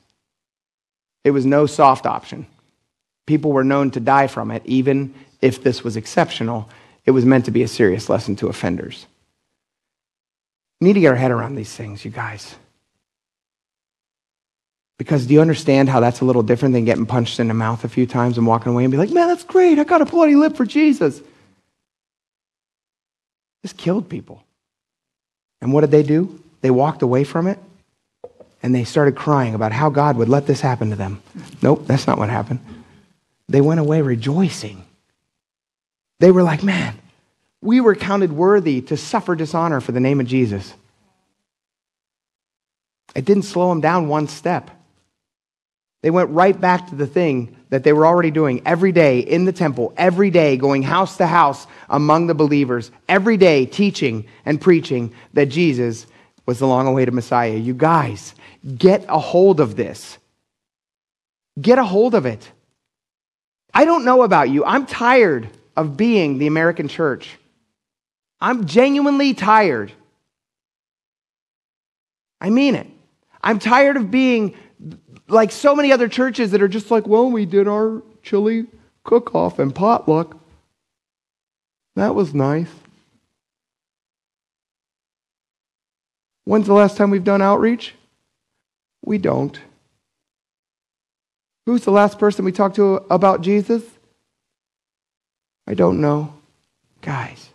It 1.22 1.30
was 1.30 1.46
no 1.46 1.66
soft 1.66 2.04
option. 2.04 2.46
People 3.26 3.52
were 3.52 3.62
known 3.62 3.92
to 3.92 4.00
die 4.00 4.26
from 4.26 4.50
it, 4.50 4.62
even 4.64 5.14
if 5.40 5.62
this 5.62 5.84
was 5.84 5.96
exceptional. 5.96 6.68
It 7.06 7.12
was 7.12 7.24
meant 7.24 7.44
to 7.44 7.52
be 7.52 7.62
a 7.62 7.68
serious 7.68 8.08
lesson 8.08 8.34
to 8.36 8.48
offenders. 8.48 9.06
We 10.80 10.88
need 10.88 10.94
to 10.94 11.00
get 11.00 11.10
our 11.10 11.14
head 11.14 11.30
around 11.30 11.54
these 11.54 11.72
things, 11.72 12.04
you 12.04 12.10
guys. 12.10 12.56
Because 14.98 15.26
do 15.26 15.34
you 15.34 15.40
understand 15.40 15.88
how 15.88 16.00
that's 16.00 16.22
a 16.22 16.24
little 16.24 16.42
different 16.42 16.72
than 16.72 16.84
getting 16.84 17.06
punched 17.06 17.38
in 17.38 17.46
the 17.46 17.54
mouth 17.54 17.84
a 17.84 17.88
few 17.88 18.06
times 18.06 18.36
and 18.36 18.48
walking 18.48 18.72
away 18.72 18.82
and 18.82 18.90
be 18.90 18.98
like, 18.98 19.10
man, 19.10 19.28
that's 19.28 19.44
great. 19.44 19.78
I 19.78 19.84
got 19.84 20.02
a 20.02 20.06
bloody 20.06 20.34
lip 20.34 20.56
for 20.56 20.64
Jesus. 20.64 21.20
This 23.62 23.72
killed 23.72 24.08
people. 24.08 24.42
And 25.62 25.72
what 25.72 25.80
did 25.82 25.92
they 25.92 26.02
do? 26.02 26.38
They 26.60 26.70
walked 26.70 27.00
away 27.00 27.24
from 27.24 27.46
it 27.46 27.58
and 28.62 28.74
they 28.74 28.84
started 28.84 29.16
crying 29.16 29.54
about 29.54 29.72
how 29.72 29.88
God 29.88 30.16
would 30.16 30.28
let 30.28 30.46
this 30.46 30.60
happen 30.60 30.90
to 30.90 30.96
them. 30.96 31.22
Nope, 31.62 31.86
that's 31.86 32.06
not 32.06 32.18
what 32.18 32.28
happened. 32.28 32.60
They 33.48 33.60
went 33.60 33.80
away 33.80 34.02
rejoicing. 34.02 34.84
They 36.20 36.30
were 36.30 36.42
like, 36.42 36.62
man, 36.62 36.98
we 37.60 37.80
were 37.80 37.94
counted 37.94 38.32
worthy 38.32 38.80
to 38.82 38.96
suffer 38.96 39.34
dishonor 39.34 39.80
for 39.80 39.92
the 39.92 40.00
name 40.00 40.20
of 40.20 40.26
Jesus. 40.26 40.74
It 43.14 43.24
didn't 43.24 43.44
slow 43.44 43.68
them 43.68 43.80
down 43.80 44.08
one 44.08 44.26
step. 44.28 44.70
They 46.02 46.10
went 46.10 46.30
right 46.30 46.60
back 46.60 46.88
to 46.88 46.96
the 46.96 47.06
thing 47.06 47.56
that 47.70 47.84
they 47.84 47.92
were 47.92 48.06
already 48.06 48.30
doing 48.30 48.60
every 48.66 48.92
day 48.92 49.20
in 49.20 49.44
the 49.44 49.52
temple, 49.52 49.94
every 49.96 50.30
day 50.30 50.56
going 50.56 50.82
house 50.82 51.16
to 51.16 51.26
house 51.26 51.66
among 51.88 52.26
the 52.26 52.34
believers, 52.34 52.90
every 53.08 53.36
day 53.36 53.66
teaching 53.66 54.26
and 54.44 54.60
preaching 54.60 55.14
that 55.32 55.46
Jesus 55.46 56.06
was 56.44 56.58
the 56.58 56.66
long 56.66 56.88
awaited 56.88 57.14
Messiah. 57.14 57.54
You 57.54 57.72
guys, 57.72 58.34
get 58.76 59.04
a 59.08 59.18
hold 59.18 59.60
of 59.60 59.76
this. 59.76 60.18
Get 61.60 61.78
a 61.78 61.84
hold 61.84 62.14
of 62.14 62.26
it. 62.26 62.50
I 63.72 63.84
don't 63.84 64.04
know 64.04 64.22
about 64.22 64.50
you. 64.50 64.64
I'm 64.64 64.86
tired 64.86 65.48
of 65.76 65.96
being 65.96 66.38
the 66.38 66.48
American 66.48 66.88
church. 66.88 67.38
I'm 68.40 68.66
genuinely 68.66 69.34
tired. 69.34 69.92
I 72.40 72.50
mean 72.50 72.74
it. 72.74 72.88
I'm 73.40 73.60
tired 73.60 73.96
of 73.96 74.10
being 74.10 74.56
like 75.32 75.50
so 75.50 75.74
many 75.74 75.92
other 75.92 76.08
churches 76.08 76.50
that 76.50 76.62
are 76.62 76.68
just 76.68 76.90
like, 76.90 77.06
well, 77.06 77.30
we 77.30 77.46
did 77.46 77.66
our 77.66 78.02
chili 78.22 78.66
cook 79.04 79.34
off 79.34 79.58
and 79.58 79.74
potluck. 79.74 80.36
That 81.96 82.14
was 82.14 82.34
nice. 82.34 82.68
When's 86.44 86.66
the 86.66 86.74
last 86.74 86.96
time 86.96 87.10
we've 87.10 87.24
done 87.24 87.42
outreach? 87.42 87.94
We 89.04 89.18
don't. 89.18 89.58
Who's 91.66 91.84
the 91.84 91.92
last 91.92 92.18
person 92.18 92.44
we 92.44 92.52
talked 92.52 92.76
to 92.76 92.96
about 93.08 93.42
Jesus? 93.42 93.82
I 95.66 95.74
don't 95.74 96.00
know. 96.00 96.34
Guys, 97.00 97.50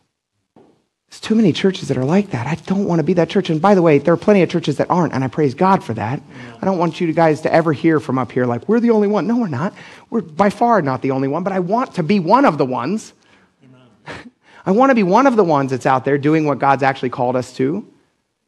too 1.27 1.35
many 1.35 1.51
churches 1.51 1.89
that 1.89 1.97
are 1.97 2.05
like 2.05 2.29
that. 2.29 2.47
I 2.47 2.55
don't 2.55 2.85
want 2.85 2.99
to 2.99 3.03
be 3.03 3.11
that 3.15 3.29
church. 3.29 3.49
And 3.49 3.61
by 3.61 3.75
the 3.75 3.81
way, 3.81 3.97
there 3.97 4.13
are 4.13 4.17
plenty 4.17 4.43
of 4.43 4.49
churches 4.49 4.77
that 4.77 4.89
aren't, 4.89 5.11
and 5.11 5.25
I 5.25 5.27
praise 5.27 5.53
God 5.53 5.83
for 5.83 5.93
that. 5.95 6.21
I 6.61 6.65
don't 6.65 6.77
want 6.77 7.01
you 7.01 7.11
guys 7.11 7.41
to 7.41 7.53
ever 7.53 7.73
hear 7.73 7.99
from 7.99 8.17
up 8.17 8.31
here 8.31 8.45
like, 8.45 8.69
we're 8.69 8.79
the 8.79 8.91
only 8.91 9.09
one. 9.09 9.27
No, 9.27 9.35
we're 9.35 9.49
not. 9.49 9.73
We're 10.09 10.21
by 10.21 10.49
far 10.49 10.81
not 10.81 11.01
the 11.01 11.11
only 11.11 11.27
one, 11.27 11.43
but 11.43 11.51
I 11.51 11.59
want 11.59 11.95
to 11.95 12.03
be 12.03 12.21
one 12.21 12.45
of 12.45 12.57
the 12.57 12.63
ones. 12.63 13.11
I 14.65 14.71
want 14.71 14.91
to 14.91 14.95
be 14.95 15.03
one 15.03 15.27
of 15.27 15.35
the 15.35 15.43
ones 15.43 15.71
that's 15.71 15.85
out 15.85 16.05
there 16.05 16.17
doing 16.17 16.45
what 16.45 16.59
God's 16.59 16.81
actually 16.81 17.09
called 17.09 17.35
us 17.35 17.51
to, 17.57 17.85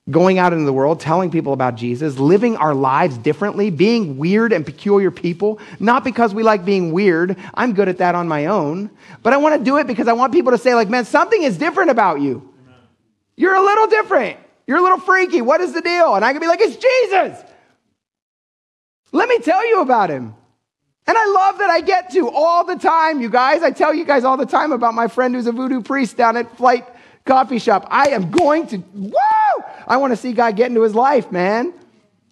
going 0.09 0.39
out 0.39 0.53
into 0.53 0.63
the 0.63 0.71
world, 0.71 1.01
telling 1.01 1.29
people 1.29 1.51
about 1.51 1.75
Jesus, 1.75 2.17
living 2.17 2.55
our 2.55 2.73
lives 2.73 3.17
differently, 3.17 3.71
being 3.71 4.17
weird 4.17 4.53
and 4.53 4.65
peculiar 4.65 5.11
people, 5.11 5.59
not 5.81 6.05
because 6.05 6.33
we 6.33 6.43
like 6.43 6.63
being 6.63 6.93
weird. 6.93 7.35
I'm 7.55 7.73
good 7.73 7.89
at 7.89 7.97
that 7.97 8.15
on 8.15 8.29
my 8.29 8.45
own, 8.45 8.89
but 9.21 9.33
I 9.33 9.37
want 9.37 9.59
to 9.59 9.65
do 9.65 9.75
it 9.75 9.85
because 9.85 10.07
I 10.07 10.13
want 10.13 10.31
people 10.31 10.53
to 10.53 10.57
say, 10.57 10.75
like, 10.75 10.87
man, 10.87 11.03
something 11.03 11.43
is 11.43 11.57
different 11.57 11.91
about 11.91 12.21
you. 12.21 12.48
You're 13.39 13.55
a 13.55 13.61
little 13.61 13.87
different. 13.87 14.37
You're 14.67 14.79
a 14.79 14.81
little 14.81 14.99
freaky. 14.99 15.41
What 15.41 15.61
is 15.61 15.71
the 15.71 15.79
deal? 15.79 16.13
And 16.13 16.25
I 16.25 16.33
can 16.33 16.41
be 16.41 16.47
like, 16.47 16.59
it's 16.59 16.75
Jesus. 16.75 17.41
Let 19.13 19.29
me 19.29 19.39
tell 19.39 19.65
you 19.65 19.79
about 19.79 20.09
him. 20.09 20.35
And 21.07 21.17
I 21.17 21.25
love 21.25 21.57
that 21.59 21.69
I 21.69 21.79
get 21.79 22.11
to 22.11 22.29
all 22.29 22.65
the 22.65 22.75
time, 22.75 23.21
you 23.21 23.29
guys. 23.29 23.63
I 23.63 23.71
tell 23.71 23.93
you 23.93 24.03
guys 24.03 24.25
all 24.25 24.35
the 24.35 24.45
time 24.45 24.73
about 24.73 24.93
my 24.93 25.07
friend 25.07 25.33
who's 25.33 25.47
a 25.47 25.53
voodoo 25.53 25.81
priest 25.81 26.17
down 26.17 26.35
at 26.35 26.57
Flight 26.57 26.85
Coffee 27.23 27.59
Shop. 27.59 27.87
I 27.89 28.09
am 28.09 28.29
going 28.29 28.67
to, 28.67 28.77
whoa! 28.79 29.65
I 29.87 29.95
want 29.95 30.11
to 30.11 30.17
see 30.17 30.33
God 30.33 30.57
get 30.57 30.67
into 30.67 30.81
his 30.81 30.93
life, 30.93 31.31
man. 31.31 31.73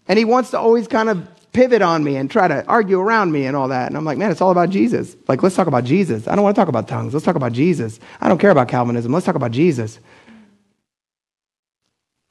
And 0.10 0.20
he 0.20 0.26
wants 0.26 0.52
to 0.52 0.60
always 0.60 0.90
kind 0.90 1.08
of 1.08 1.26
pivot 1.54 1.82
on 1.82 2.04
me 2.04 2.18
and 2.18 2.30
try 2.30 2.50
to 2.50 2.66
argue 2.66 3.00
around 3.00 3.32
me 3.32 3.46
and 3.46 3.56
all 3.56 3.70
that. 3.70 3.88
And 3.88 3.96
I'm 3.96 4.04
like, 4.04 4.18
man, 4.18 4.30
it's 4.30 4.42
all 4.42 4.52
about 4.52 4.72
Jesus. 4.72 5.16
Like, 5.30 5.42
let's 5.42 5.56
talk 5.56 5.68
about 5.68 5.86
Jesus. 5.86 6.28
I 6.28 6.36
don't 6.36 6.44
want 6.44 6.56
to 6.58 6.62
talk 6.62 6.68
about 6.68 6.90
tongues. 6.90 7.14
Let's 7.14 7.26
talk 7.26 7.38
about 7.38 7.54
Jesus. 7.54 8.02
I 8.20 8.28
don't 8.28 8.40
care 8.40 8.52
about 8.52 8.68
Calvinism. 8.68 9.14
Let's 9.14 9.26
talk 9.26 9.36
about 9.36 9.52
Jesus. 9.52 10.00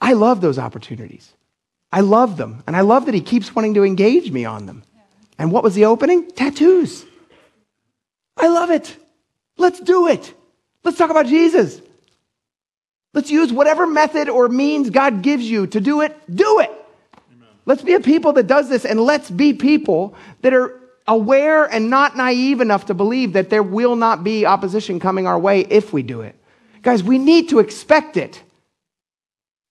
I 0.07 0.13
love 0.13 0.41
those 0.41 0.57
opportunities. 0.57 1.33
I 1.91 2.01
love 2.01 2.37
them. 2.37 2.63
And 2.69 2.77
I 2.77 2.83
love 2.83 3.07
that 3.07 3.15
he 3.15 3.21
keeps 3.21 3.53
wanting 3.53 3.75
to 3.75 3.83
engage 3.83 4.31
me 4.31 4.45
on 4.45 4.67
them. 4.67 4.85
And 5.37 5.51
what 5.51 5.65
was 5.65 5.75
the 5.75 5.87
opening? 5.87 6.31
Tattoos. 6.31 7.05
I 8.37 8.47
love 8.47 8.71
it. 8.71 8.97
Let's 9.57 9.81
do 9.81 10.07
it. 10.07 10.33
Let's 10.85 10.97
talk 10.97 11.11
about 11.11 11.27
Jesus. 11.27 11.83
Let's 13.15 13.33
use 13.33 13.53
whatever 13.53 13.85
method 13.85 14.29
or 14.29 14.49
means 14.49 14.91
God 14.91 15.23
gives 15.23 15.43
you 15.43 15.67
to 15.67 15.81
do 15.81 16.03
it. 16.03 16.17
Do 16.33 16.61
it. 16.61 16.71
Amen. 17.33 17.49
Let's 17.65 17.83
be 17.83 17.95
a 17.95 18.01
people 18.01 18.33
that 18.35 18.47
does 18.47 18.69
this 18.69 18.85
and 18.85 19.01
let's 19.01 19.29
be 19.29 19.55
people 19.55 20.15
that 20.43 20.55
are 20.55 20.81
aware 21.09 21.65
and 21.65 21.91
not 21.91 22.17
naive 22.17 22.61
enough 22.61 22.87
to 22.87 22.95
believe 22.95 23.33
that 23.33 23.51
there 23.51 23.65
will 23.65 23.97
not 23.97 24.23
be 24.23 24.47
opposition 24.47 25.01
coming 25.01 25.27
our 25.27 25.39
way 25.39 25.63
if 25.63 25.93
we 25.93 26.05
do 26.05 26.21
it. 26.21 26.37
Guys, 26.83 27.03
we 27.03 27.19
need 27.19 27.49
to 27.49 27.59
expect 27.59 28.17
it. 28.17 28.41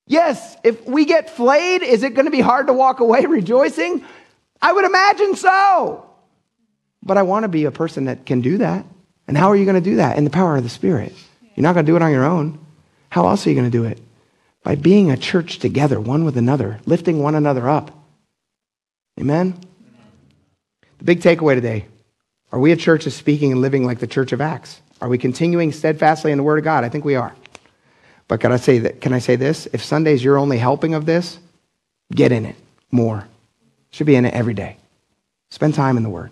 Yes, 0.08 0.56
if 0.64 0.86
we 0.86 1.06
get 1.06 1.30
flayed, 1.30 1.82
is 1.82 2.04
it 2.04 2.14
going 2.14 2.26
to 2.26 2.32
be 2.32 2.42
hard 2.42 2.68
to 2.68 2.74
walk 2.74 3.00
away 3.00 3.26
rejoicing? 3.26 4.04
I 4.62 4.72
would 4.72 4.86
imagine 4.86 5.36
so. 5.36 6.10
But 7.04 7.18
I 7.18 7.24
want 7.24 7.44
to 7.44 7.50
be 7.50 7.66
a 7.66 7.72
person 7.72 8.06
that 8.06 8.26
can 8.26 8.42
do 8.42 8.60
that. 8.60 8.86
And 9.28 9.38
how 9.38 9.50
are 9.50 9.56
you 9.56 9.66
going 9.66 9.82
to 9.82 9.90
do 9.90 9.98
that? 9.98 10.18
In 10.18 10.24
the 10.24 10.30
power 10.30 10.56
of 10.56 10.64
the 10.64 10.70
Spirit. 10.70 11.14
You're 11.56 11.64
not 11.64 11.74
going 11.74 11.86
to 11.86 11.92
do 11.92 11.96
it 11.96 12.02
on 12.02 12.12
your 12.12 12.26
own. 12.26 12.60
How 13.10 13.28
else 13.28 13.46
are 13.46 13.50
you 13.50 13.56
going 13.56 13.70
to 13.70 13.78
do 13.78 13.86
it? 13.86 14.00
By 14.64 14.76
being 14.76 15.10
a 15.12 15.18
church 15.18 15.60
together, 15.60 16.00
one 16.00 16.26
with 16.26 16.38
another, 16.38 16.80
lifting 16.86 17.22
one 17.22 17.36
another 17.36 17.70
up. 17.70 17.92
Amen? 19.20 19.60
The 20.98 21.04
big 21.06 21.22
takeaway 21.22 21.56
today 21.56 21.86
are 22.52 22.60
we 22.60 22.72
a 22.72 22.78
church 22.78 23.04
that's 23.04 23.16
speaking 23.16 23.52
and 23.52 23.62
living 23.62 23.86
like 23.86 24.00
the 24.00 24.08
church 24.08 24.32
of 24.32 24.40
Acts? 24.40 24.80
Are 25.02 25.10
we 25.10 25.18
continuing 25.18 25.72
steadfastly 25.72 26.32
in 26.32 26.38
the 26.38 26.44
Word 26.44 26.58
of 26.58 26.64
God? 26.64 26.84
I 26.84 26.90
think 26.90 27.04
we 27.04 27.16
are. 27.16 27.36
But 28.28 28.40
can 28.40 28.52
I 28.52 28.58
say 28.58 28.80
that? 28.80 29.02
Can 29.02 29.14
I 29.14 29.20
say 29.20 29.36
this? 29.36 29.68
If 29.72 29.84
Sunday's 29.84 30.24
your 30.24 30.38
only 30.38 30.58
helping 30.58 30.94
of 30.94 31.06
this, 31.06 31.40
get 32.14 32.32
in 32.32 32.46
it 32.46 32.56
more. 32.92 33.28
Should 33.92 34.08
be 34.08 34.16
in 34.16 34.26
it 34.26 34.34
every 34.34 34.54
day. 34.54 34.78
Spend 35.52 35.74
time 35.74 35.98
in 35.98 36.04
the 36.04 36.10
Word. 36.10 36.32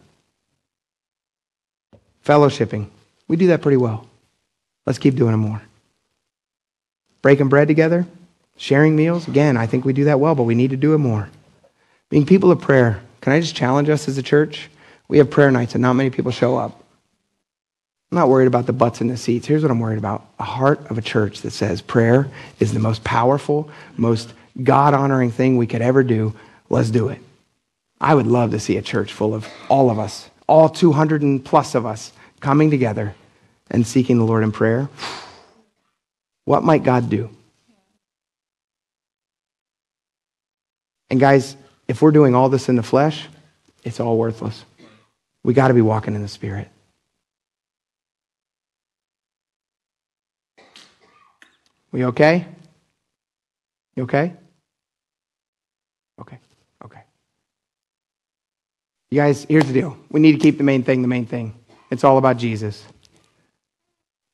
Fellowshipping. 2.25 2.87
We 3.27 3.35
do 3.35 3.47
that 3.47 3.61
pretty 3.61 3.77
well. 3.77 4.07
Let's 4.85 4.99
keep 4.99 5.15
doing 5.15 5.33
it 5.33 5.37
more. 5.37 5.61
Breaking 7.21 7.47
bread 7.47 7.67
together, 7.67 8.05
sharing 8.57 8.95
meals. 8.95 9.27
Again, 9.27 9.55
I 9.55 9.65
think 9.65 9.85
we 9.85 9.93
do 9.93 10.05
that 10.05 10.19
well, 10.19 10.35
but 10.35 10.43
we 10.43 10.55
need 10.55 10.71
to 10.71 10.77
do 10.77 10.93
it 10.93 10.97
more. 10.97 11.29
Being 12.09 12.25
people 12.25 12.51
of 12.51 12.59
prayer. 12.59 13.01
Can 13.21 13.31
I 13.31 13.39
just 13.39 13.55
challenge 13.55 13.87
us 13.87 14.07
as 14.07 14.17
a 14.17 14.23
church? 14.23 14.69
We 15.07 15.17
have 15.19 15.29
prayer 15.29 15.51
nights 15.51 15.75
and 15.75 15.81
not 15.81 15.93
many 15.93 16.09
people 16.09 16.31
show 16.31 16.57
up. 16.57 16.82
I'm 18.13 18.17
not 18.17 18.29
worried 18.29 18.45
about 18.45 18.67
the 18.67 18.73
butts 18.73 19.01
in 19.01 19.07
the 19.07 19.17
seats. 19.17 19.47
Here's 19.47 19.63
what 19.63 19.71
I'm 19.71 19.79
worried 19.79 19.97
about 19.97 20.23
a 20.37 20.43
heart 20.43 20.91
of 20.91 20.99
a 20.99 21.01
church 21.01 21.41
that 21.41 21.49
says 21.49 21.81
prayer 21.81 22.29
is 22.59 22.71
the 22.71 22.79
most 22.79 23.03
powerful, 23.03 23.71
most 23.97 24.35
God 24.61 24.93
honoring 24.93 25.31
thing 25.31 25.57
we 25.57 25.65
could 25.65 25.81
ever 25.81 26.03
do. 26.03 26.35
Let's 26.69 26.91
do 26.91 27.09
it. 27.09 27.19
I 27.99 28.13
would 28.13 28.27
love 28.27 28.51
to 28.51 28.59
see 28.59 28.77
a 28.77 28.83
church 28.83 29.11
full 29.11 29.33
of 29.33 29.47
all 29.67 29.89
of 29.89 29.97
us, 29.97 30.29
all 30.45 30.69
200 30.69 31.23
and 31.23 31.43
plus 31.43 31.73
of 31.73 31.87
us, 31.87 32.13
coming 32.39 32.69
together 32.69 33.15
and 33.71 33.87
seeking 33.87 34.19
the 34.19 34.25
Lord 34.25 34.43
in 34.43 34.51
prayer. 34.51 34.89
What 36.45 36.61
might 36.61 36.83
God 36.83 37.09
do? 37.09 37.31
And 41.09 41.19
guys, 41.19 41.57
if 41.87 42.03
we're 42.03 42.11
doing 42.11 42.35
all 42.35 42.49
this 42.49 42.69
in 42.69 42.75
the 42.75 42.83
flesh, 42.83 43.27
it's 43.83 43.99
all 43.99 44.19
worthless. 44.19 44.65
We 45.43 45.55
got 45.55 45.69
to 45.69 45.73
be 45.73 45.81
walking 45.81 46.13
in 46.13 46.21
the 46.21 46.27
Spirit. 46.27 46.69
We 51.93 52.05
okay? 52.05 52.47
You 53.95 54.03
okay? 54.03 54.33
Okay. 56.19 56.39
Okay. 56.83 57.01
You 59.11 59.19
guys, 59.19 59.45
here's 59.47 59.65
the 59.65 59.73
deal. 59.73 59.95
We 60.09 60.19
need 60.19 60.31
to 60.31 60.39
keep 60.39 60.57
the 60.57 60.63
main 60.63 60.83
thing 60.83 61.03
the 61.03 61.07
main 61.07 61.27
thing. 61.27 61.53
It's 61.91 62.03
all 62.03 62.17
about 62.17 62.37
Jesus. 62.37 62.83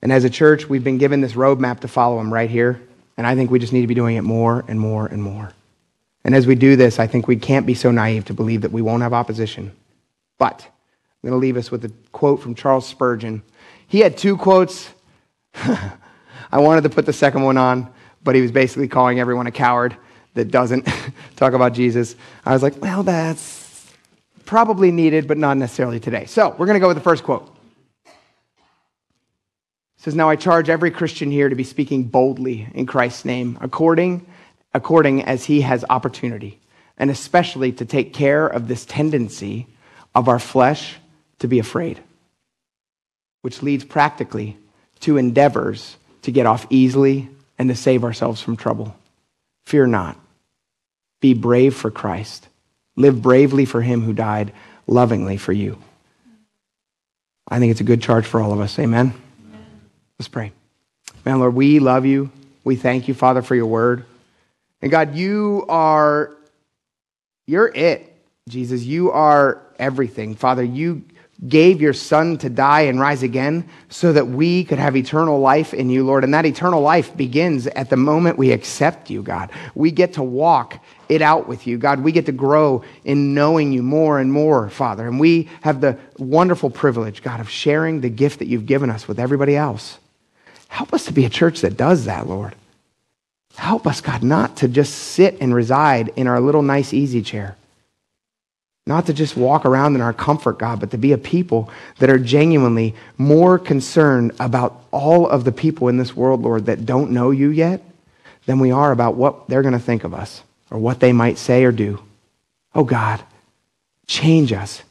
And 0.01 0.13
as 0.13 0.23
a 0.23 0.29
church, 0.29 0.69
we've 0.69 0.85
been 0.85 0.97
given 0.97 1.19
this 1.19 1.33
roadmap 1.33 1.81
to 1.81 1.89
follow 1.89 2.17
him 2.21 2.33
right 2.33 2.49
here. 2.49 2.81
And 3.17 3.27
I 3.27 3.35
think 3.35 3.51
we 3.51 3.59
just 3.59 3.73
need 3.73 3.81
to 3.81 3.87
be 3.87 3.93
doing 3.93 4.15
it 4.15 4.21
more 4.21 4.63
and 4.69 4.79
more 4.79 5.05
and 5.05 5.21
more. 5.21 5.51
And 6.23 6.33
as 6.33 6.47
we 6.47 6.55
do 6.55 6.77
this, 6.77 6.97
I 6.97 7.07
think 7.07 7.27
we 7.27 7.35
can't 7.35 7.65
be 7.65 7.73
so 7.73 7.91
naive 7.91 8.23
to 8.25 8.33
believe 8.33 8.61
that 8.61 8.71
we 8.71 8.81
won't 8.81 9.03
have 9.03 9.11
opposition. 9.11 9.73
But 10.37 10.65
I'm 10.65 11.29
going 11.29 11.37
to 11.37 11.45
leave 11.45 11.57
us 11.57 11.71
with 11.71 11.83
a 11.83 11.91
quote 12.13 12.41
from 12.41 12.55
Charles 12.55 12.87
Spurgeon. 12.87 13.43
He 13.87 13.99
had 13.99 14.17
two 14.17 14.37
quotes. 14.37 14.89
I 16.51 16.59
wanted 16.59 16.81
to 16.81 16.89
put 16.89 17.05
the 17.05 17.13
second 17.13 17.43
one 17.43 17.57
on, 17.57 17.91
but 18.23 18.35
he 18.35 18.41
was 18.41 18.51
basically 18.51 18.87
calling 18.87 19.19
everyone 19.19 19.47
a 19.47 19.51
coward 19.51 19.95
that 20.33 20.51
doesn't 20.51 20.87
talk 21.35 21.53
about 21.53 21.73
Jesus. 21.73 22.15
I 22.45 22.53
was 22.53 22.63
like, 22.63 22.81
well, 22.81 23.03
that's 23.03 23.91
probably 24.45 24.91
needed, 24.91 25.27
but 25.27 25.37
not 25.37 25.57
necessarily 25.57 25.99
today. 25.99 26.25
So 26.25 26.49
we're 26.57 26.65
going 26.65 26.75
to 26.75 26.79
go 26.79 26.87
with 26.87 26.97
the 26.97 27.03
first 27.03 27.23
quote. 27.23 27.55
It 28.05 30.03
says, 30.03 30.15
Now 30.15 30.29
I 30.29 30.37
charge 30.37 30.69
every 30.69 30.91
Christian 30.91 31.29
here 31.29 31.49
to 31.49 31.55
be 31.55 31.63
speaking 31.63 32.03
boldly 32.05 32.67
in 32.73 32.85
Christ's 32.85 33.25
name, 33.25 33.57
according, 33.61 34.25
according 34.73 35.23
as 35.23 35.45
he 35.45 35.61
has 35.61 35.85
opportunity, 35.89 36.59
and 36.97 37.11
especially 37.11 37.73
to 37.73 37.85
take 37.85 38.13
care 38.13 38.47
of 38.47 38.67
this 38.67 38.85
tendency 38.85 39.67
of 40.15 40.27
our 40.27 40.39
flesh 40.39 40.95
to 41.39 41.47
be 41.47 41.59
afraid, 41.59 41.99
which 43.41 43.61
leads 43.61 43.83
practically 43.83 44.57
to 45.01 45.17
endeavors 45.17 45.97
to 46.23 46.31
get 46.31 46.45
off 46.45 46.67
easily 46.69 47.29
and 47.57 47.69
to 47.69 47.75
save 47.75 48.03
ourselves 48.03 48.41
from 48.41 48.57
trouble. 48.57 48.95
Fear 49.65 49.87
not. 49.87 50.17
Be 51.21 51.33
brave 51.33 51.75
for 51.75 51.91
Christ. 51.91 52.47
Live 52.95 53.21
bravely 53.21 53.65
for 53.65 53.81
him 53.81 54.01
who 54.01 54.13
died 54.13 54.53
lovingly 54.87 55.37
for 55.37 55.53
you. 55.53 55.77
I 57.47 57.59
think 57.59 57.71
it's 57.71 57.81
a 57.81 57.85
good 57.85 58.01
charge 58.01 58.25
for 58.25 58.41
all 58.41 58.53
of 58.53 58.59
us. 58.59 58.77
Amen. 58.79 59.13
Amen. 59.47 59.65
Let's 60.17 60.27
pray. 60.27 60.51
Man, 61.25 61.39
Lord, 61.39 61.55
we 61.55 61.79
love 61.79 62.05
you. 62.05 62.31
We 62.63 62.75
thank 62.75 63.07
you, 63.07 63.13
Father, 63.13 63.41
for 63.41 63.55
your 63.55 63.65
word. 63.65 64.05
And 64.81 64.91
God, 64.91 65.15
you 65.15 65.65
are, 65.67 66.31
you're 67.47 67.67
it, 67.67 68.15
Jesus. 68.47 68.83
You 68.83 69.11
are 69.11 69.61
everything. 69.77 70.35
Father, 70.35 70.63
you 70.63 71.03
gave 71.47 71.81
your 71.81 71.93
son 71.93 72.37
to 72.37 72.49
die 72.49 72.81
and 72.81 72.99
rise 72.99 73.23
again 73.23 73.67
so 73.87 74.11
that 74.11 74.27
we 74.27 74.65
could 74.65 74.77
have 74.77 74.97
eternal 74.97 75.39
life 75.39 75.73
in 75.73 75.89
you, 75.89 76.03
Lord. 76.03 76.23
And 76.23 76.33
that 76.33 76.45
eternal 76.45 76.81
life 76.81 77.15
begins 77.15 77.67
at 77.67 77.89
the 77.89 77.95
moment 77.95 78.37
we 78.37 78.51
accept 78.51 79.09
you, 79.09 79.23
God. 79.23 79.49
We 79.73 79.91
get 79.91 80.13
to 80.13 80.23
walk 80.23 80.83
it 81.07 81.21
out 81.21 81.47
with 81.47 81.65
you, 81.65 81.77
God. 81.77 82.01
We 82.01 82.11
get 82.11 82.25
to 82.25 82.33
grow 82.33 82.83
in 83.05 83.33
knowing 83.33 83.71
you 83.71 83.81
more 83.81 84.19
and 84.19 84.31
more, 84.33 84.69
Father. 84.69 85.07
And 85.07 85.19
we 85.19 85.49
have 85.61 85.79
the 85.79 85.97
wonderful 86.17 86.69
privilege, 86.69 87.23
God, 87.23 87.39
of 87.39 87.49
sharing 87.49 88.01
the 88.01 88.09
gift 88.09 88.39
that 88.39 88.47
you've 88.47 88.65
given 88.65 88.89
us 88.89 89.07
with 89.07 89.19
everybody 89.19 89.55
else. 89.55 89.97
Help 90.67 90.93
us 90.93 91.05
to 91.05 91.13
be 91.13 91.25
a 91.25 91.29
church 91.29 91.61
that 91.61 91.77
does 91.77 92.05
that, 92.05 92.27
Lord. 92.27 92.53
Help 93.55 93.87
us, 93.87 94.01
God, 94.01 94.23
not 94.23 94.57
to 94.57 94.67
just 94.67 94.93
sit 94.93 95.37
and 95.41 95.55
reside 95.55 96.11
in 96.15 96.27
our 96.27 96.39
little 96.39 96.61
nice 96.61 96.93
easy 96.93 97.21
chair 97.21 97.55
not 98.89 99.05
to 99.05 99.13
just 99.13 99.37
walk 99.37 99.65
around 99.67 99.93
in 99.93 100.01
our 100.01 100.11
comfort, 100.11 100.57
God, 100.57 100.79
but 100.79 100.89
to 100.89 100.97
be 100.97 101.11
a 101.11 101.17
people 101.17 101.69
that 101.99 102.09
are 102.09 102.17
genuinely 102.17 102.95
more 103.19 103.59
concerned 103.59 104.31
about 104.39 104.83
all 104.89 105.29
of 105.29 105.43
the 105.43 105.51
people 105.51 105.89
in 105.89 105.97
this 105.97 106.15
world, 106.15 106.41
Lord, 106.41 106.65
that 106.65 106.87
don't 106.87 107.11
know 107.11 107.29
you 107.29 107.49
yet 107.51 107.83
than 108.47 108.59
we 108.59 108.71
are 108.71 108.91
about 108.91 109.13
what 109.13 109.47
they're 109.47 109.61
going 109.61 109.73
to 109.73 109.79
think 109.79 110.03
of 110.03 110.15
us 110.15 110.41
or 110.71 110.79
what 110.79 110.99
they 110.99 111.13
might 111.13 111.37
say 111.37 111.63
or 111.65 111.71
do. 111.71 112.01
Oh, 112.73 112.83
God, 112.83 113.21
change 114.07 114.51
us. 114.51 114.81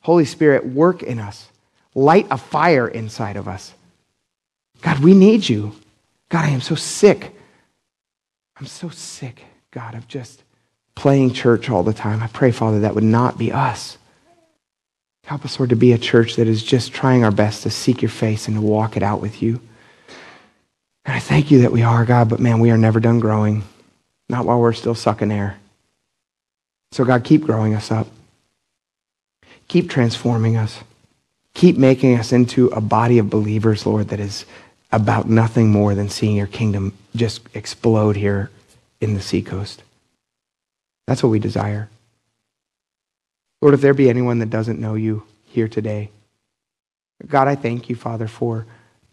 Holy 0.00 0.24
Spirit, 0.24 0.64
work 0.64 1.02
in 1.02 1.18
us. 1.18 1.48
Light 1.94 2.26
a 2.30 2.38
fire 2.38 2.88
inside 2.88 3.36
of 3.36 3.46
us. 3.46 3.74
God, 4.80 5.00
we 5.00 5.12
need 5.12 5.46
you. 5.46 5.74
God, 6.30 6.46
I 6.46 6.48
am 6.48 6.62
so 6.62 6.76
sick. 6.76 7.36
I'm 8.56 8.66
so 8.66 8.88
sick, 8.88 9.44
God, 9.70 9.94
of 9.94 10.08
just 10.08 10.43
playing 10.94 11.32
church 11.32 11.70
all 11.70 11.82
the 11.82 11.92
time. 11.92 12.22
I 12.22 12.28
pray, 12.28 12.50
Father, 12.50 12.80
that 12.80 12.94
would 12.94 13.04
not 13.04 13.38
be 13.38 13.52
us. 13.52 13.98
Help 15.24 15.44
us, 15.44 15.58
Lord, 15.58 15.70
to 15.70 15.76
be 15.76 15.92
a 15.92 15.98
church 15.98 16.36
that 16.36 16.46
is 16.46 16.62
just 16.62 16.92
trying 16.92 17.24
our 17.24 17.30
best 17.30 17.62
to 17.62 17.70
seek 17.70 18.02
your 18.02 18.10
face 18.10 18.46
and 18.46 18.56
to 18.56 18.60
walk 18.60 18.96
it 18.96 19.02
out 19.02 19.20
with 19.20 19.42
you. 19.42 19.60
And 21.04 21.16
I 21.16 21.18
thank 21.18 21.50
you 21.50 21.62
that 21.62 21.72
we 21.72 21.82
are, 21.82 22.04
God, 22.04 22.28
but 22.28 22.40
man, 22.40 22.60
we 22.60 22.70
are 22.70 22.78
never 22.78 23.00
done 23.00 23.20
growing. 23.20 23.64
Not 24.28 24.44
while 24.44 24.60
we're 24.60 24.72
still 24.72 24.94
sucking 24.94 25.32
air. 25.32 25.58
So, 26.92 27.04
God, 27.04 27.24
keep 27.24 27.42
growing 27.42 27.74
us 27.74 27.90
up. 27.90 28.06
Keep 29.68 29.90
transforming 29.90 30.56
us. 30.56 30.80
Keep 31.54 31.76
making 31.76 32.18
us 32.18 32.32
into 32.32 32.68
a 32.68 32.80
body 32.80 33.18
of 33.18 33.30
believers, 33.30 33.86
Lord, 33.86 34.08
that 34.08 34.20
is 34.20 34.44
about 34.92 35.28
nothing 35.28 35.70
more 35.70 35.94
than 35.94 36.08
seeing 36.08 36.36
your 36.36 36.46
kingdom 36.46 36.92
just 37.16 37.42
explode 37.54 38.16
here 38.16 38.50
in 39.00 39.14
the 39.14 39.20
seacoast. 39.20 39.82
That's 41.06 41.22
what 41.22 41.30
we 41.30 41.38
desire. 41.38 41.88
Lord, 43.60 43.74
if 43.74 43.80
there 43.80 43.94
be 43.94 44.10
anyone 44.10 44.38
that 44.40 44.50
doesn't 44.50 44.80
know 44.80 44.94
you 44.94 45.24
here 45.46 45.68
today, 45.68 46.10
God, 47.26 47.48
I 47.48 47.54
thank 47.54 47.88
you, 47.88 47.96
Father, 47.96 48.26
for 48.28 48.66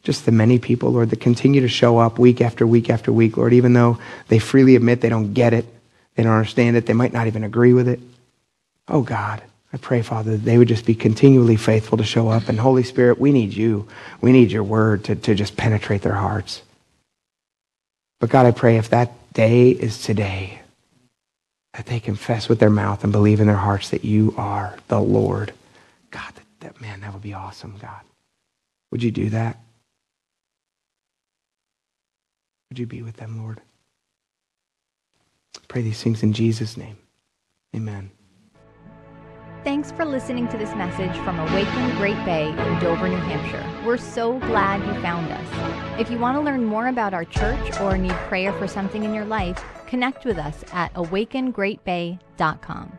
just 0.03 0.25
the 0.25 0.31
many 0.31 0.59
people, 0.59 0.91
Lord, 0.91 1.09
that 1.11 1.21
continue 1.21 1.61
to 1.61 1.67
show 1.67 1.99
up 1.99 2.17
week 2.17 2.41
after 2.41 2.65
week 2.65 2.89
after 2.89 3.13
week, 3.13 3.37
Lord, 3.37 3.53
even 3.53 3.73
though 3.73 3.99
they 4.27 4.39
freely 4.39 4.75
admit 4.75 5.01
they 5.01 5.09
don't 5.09 5.33
get 5.33 5.53
it, 5.53 5.65
they 6.15 6.23
don't 6.23 6.33
understand 6.33 6.75
it, 6.75 6.85
they 6.85 6.93
might 6.93 7.13
not 7.13 7.27
even 7.27 7.43
agree 7.43 7.73
with 7.73 7.87
it. 7.87 7.99
Oh, 8.87 9.01
God, 9.01 9.41
I 9.71 9.77
pray, 9.77 10.01
Father, 10.01 10.31
that 10.31 10.43
they 10.43 10.57
would 10.57 10.67
just 10.67 10.85
be 10.85 10.95
continually 10.95 11.55
faithful 11.55 11.97
to 11.97 12.03
show 12.03 12.29
up. 12.29 12.49
And 12.49 12.59
Holy 12.59 12.83
Spirit, 12.83 13.19
we 13.19 13.31
need 13.31 13.53
you. 13.53 13.87
We 14.19 14.31
need 14.31 14.51
your 14.51 14.63
word 14.63 15.05
to, 15.05 15.15
to 15.15 15.35
just 15.35 15.55
penetrate 15.55 16.01
their 16.01 16.15
hearts. 16.15 16.61
But 18.19 18.29
God, 18.29 18.45
I 18.45 18.51
pray 18.51 18.77
if 18.77 18.89
that 18.89 19.11
day 19.33 19.69
is 19.69 20.03
today, 20.03 20.60
that 21.73 21.85
they 21.85 21.99
confess 21.99 22.49
with 22.49 22.59
their 22.59 22.69
mouth 22.69 23.03
and 23.03 23.11
believe 23.11 23.39
in 23.39 23.47
their 23.47 23.55
hearts 23.55 23.89
that 23.89 24.03
you 24.03 24.33
are 24.37 24.77
the 24.87 24.99
Lord. 24.99 25.53
God, 26.09 26.33
that, 26.35 26.45
that 26.59 26.81
man, 26.81 27.01
that 27.01 27.13
would 27.13 27.21
be 27.21 27.33
awesome, 27.33 27.77
God. 27.81 28.01
Would 28.91 29.03
you 29.03 29.11
do 29.11 29.29
that? 29.29 29.57
Would 32.69 32.79
you 32.79 32.85
be 32.85 33.01
with 33.01 33.17
them, 33.17 33.41
Lord? 33.41 33.61
pray 35.71 35.81
these 35.81 36.03
things 36.03 36.21
in 36.21 36.33
Jesus' 36.33 36.75
name. 36.75 36.97
Amen. 37.73 38.11
Thanks 39.63 39.91
for 39.91 40.03
listening 40.03 40.49
to 40.49 40.57
this 40.57 40.75
message 40.75 41.15
from 41.23 41.39
Awaken 41.39 41.95
Great 41.95 42.17
Bay 42.25 42.49
in 42.49 42.79
Dover, 42.79 43.07
New 43.07 43.15
Hampshire. 43.15 43.85
We're 43.85 43.95
so 43.95 44.39
glad 44.39 44.85
you 44.85 45.01
found 45.01 45.31
us. 45.31 45.99
If 45.99 46.11
you 46.11 46.19
want 46.19 46.35
to 46.35 46.41
learn 46.41 46.65
more 46.65 46.87
about 46.87 47.13
our 47.13 47.23
church 47.23 47.79
or 47.79 47.97
need 47.97 48.11
prayer 48.27 48.51
for 48.53 48.67
something 48.67 49.05
in 49.05 49.13
your 49.13 49.23
life, 49.23 49.63
connect 49.91 50.23
with 50.23 50.39
us 50.39 50.63
at 50.71 50.93
awakengreatbay.com. 50.93 52.97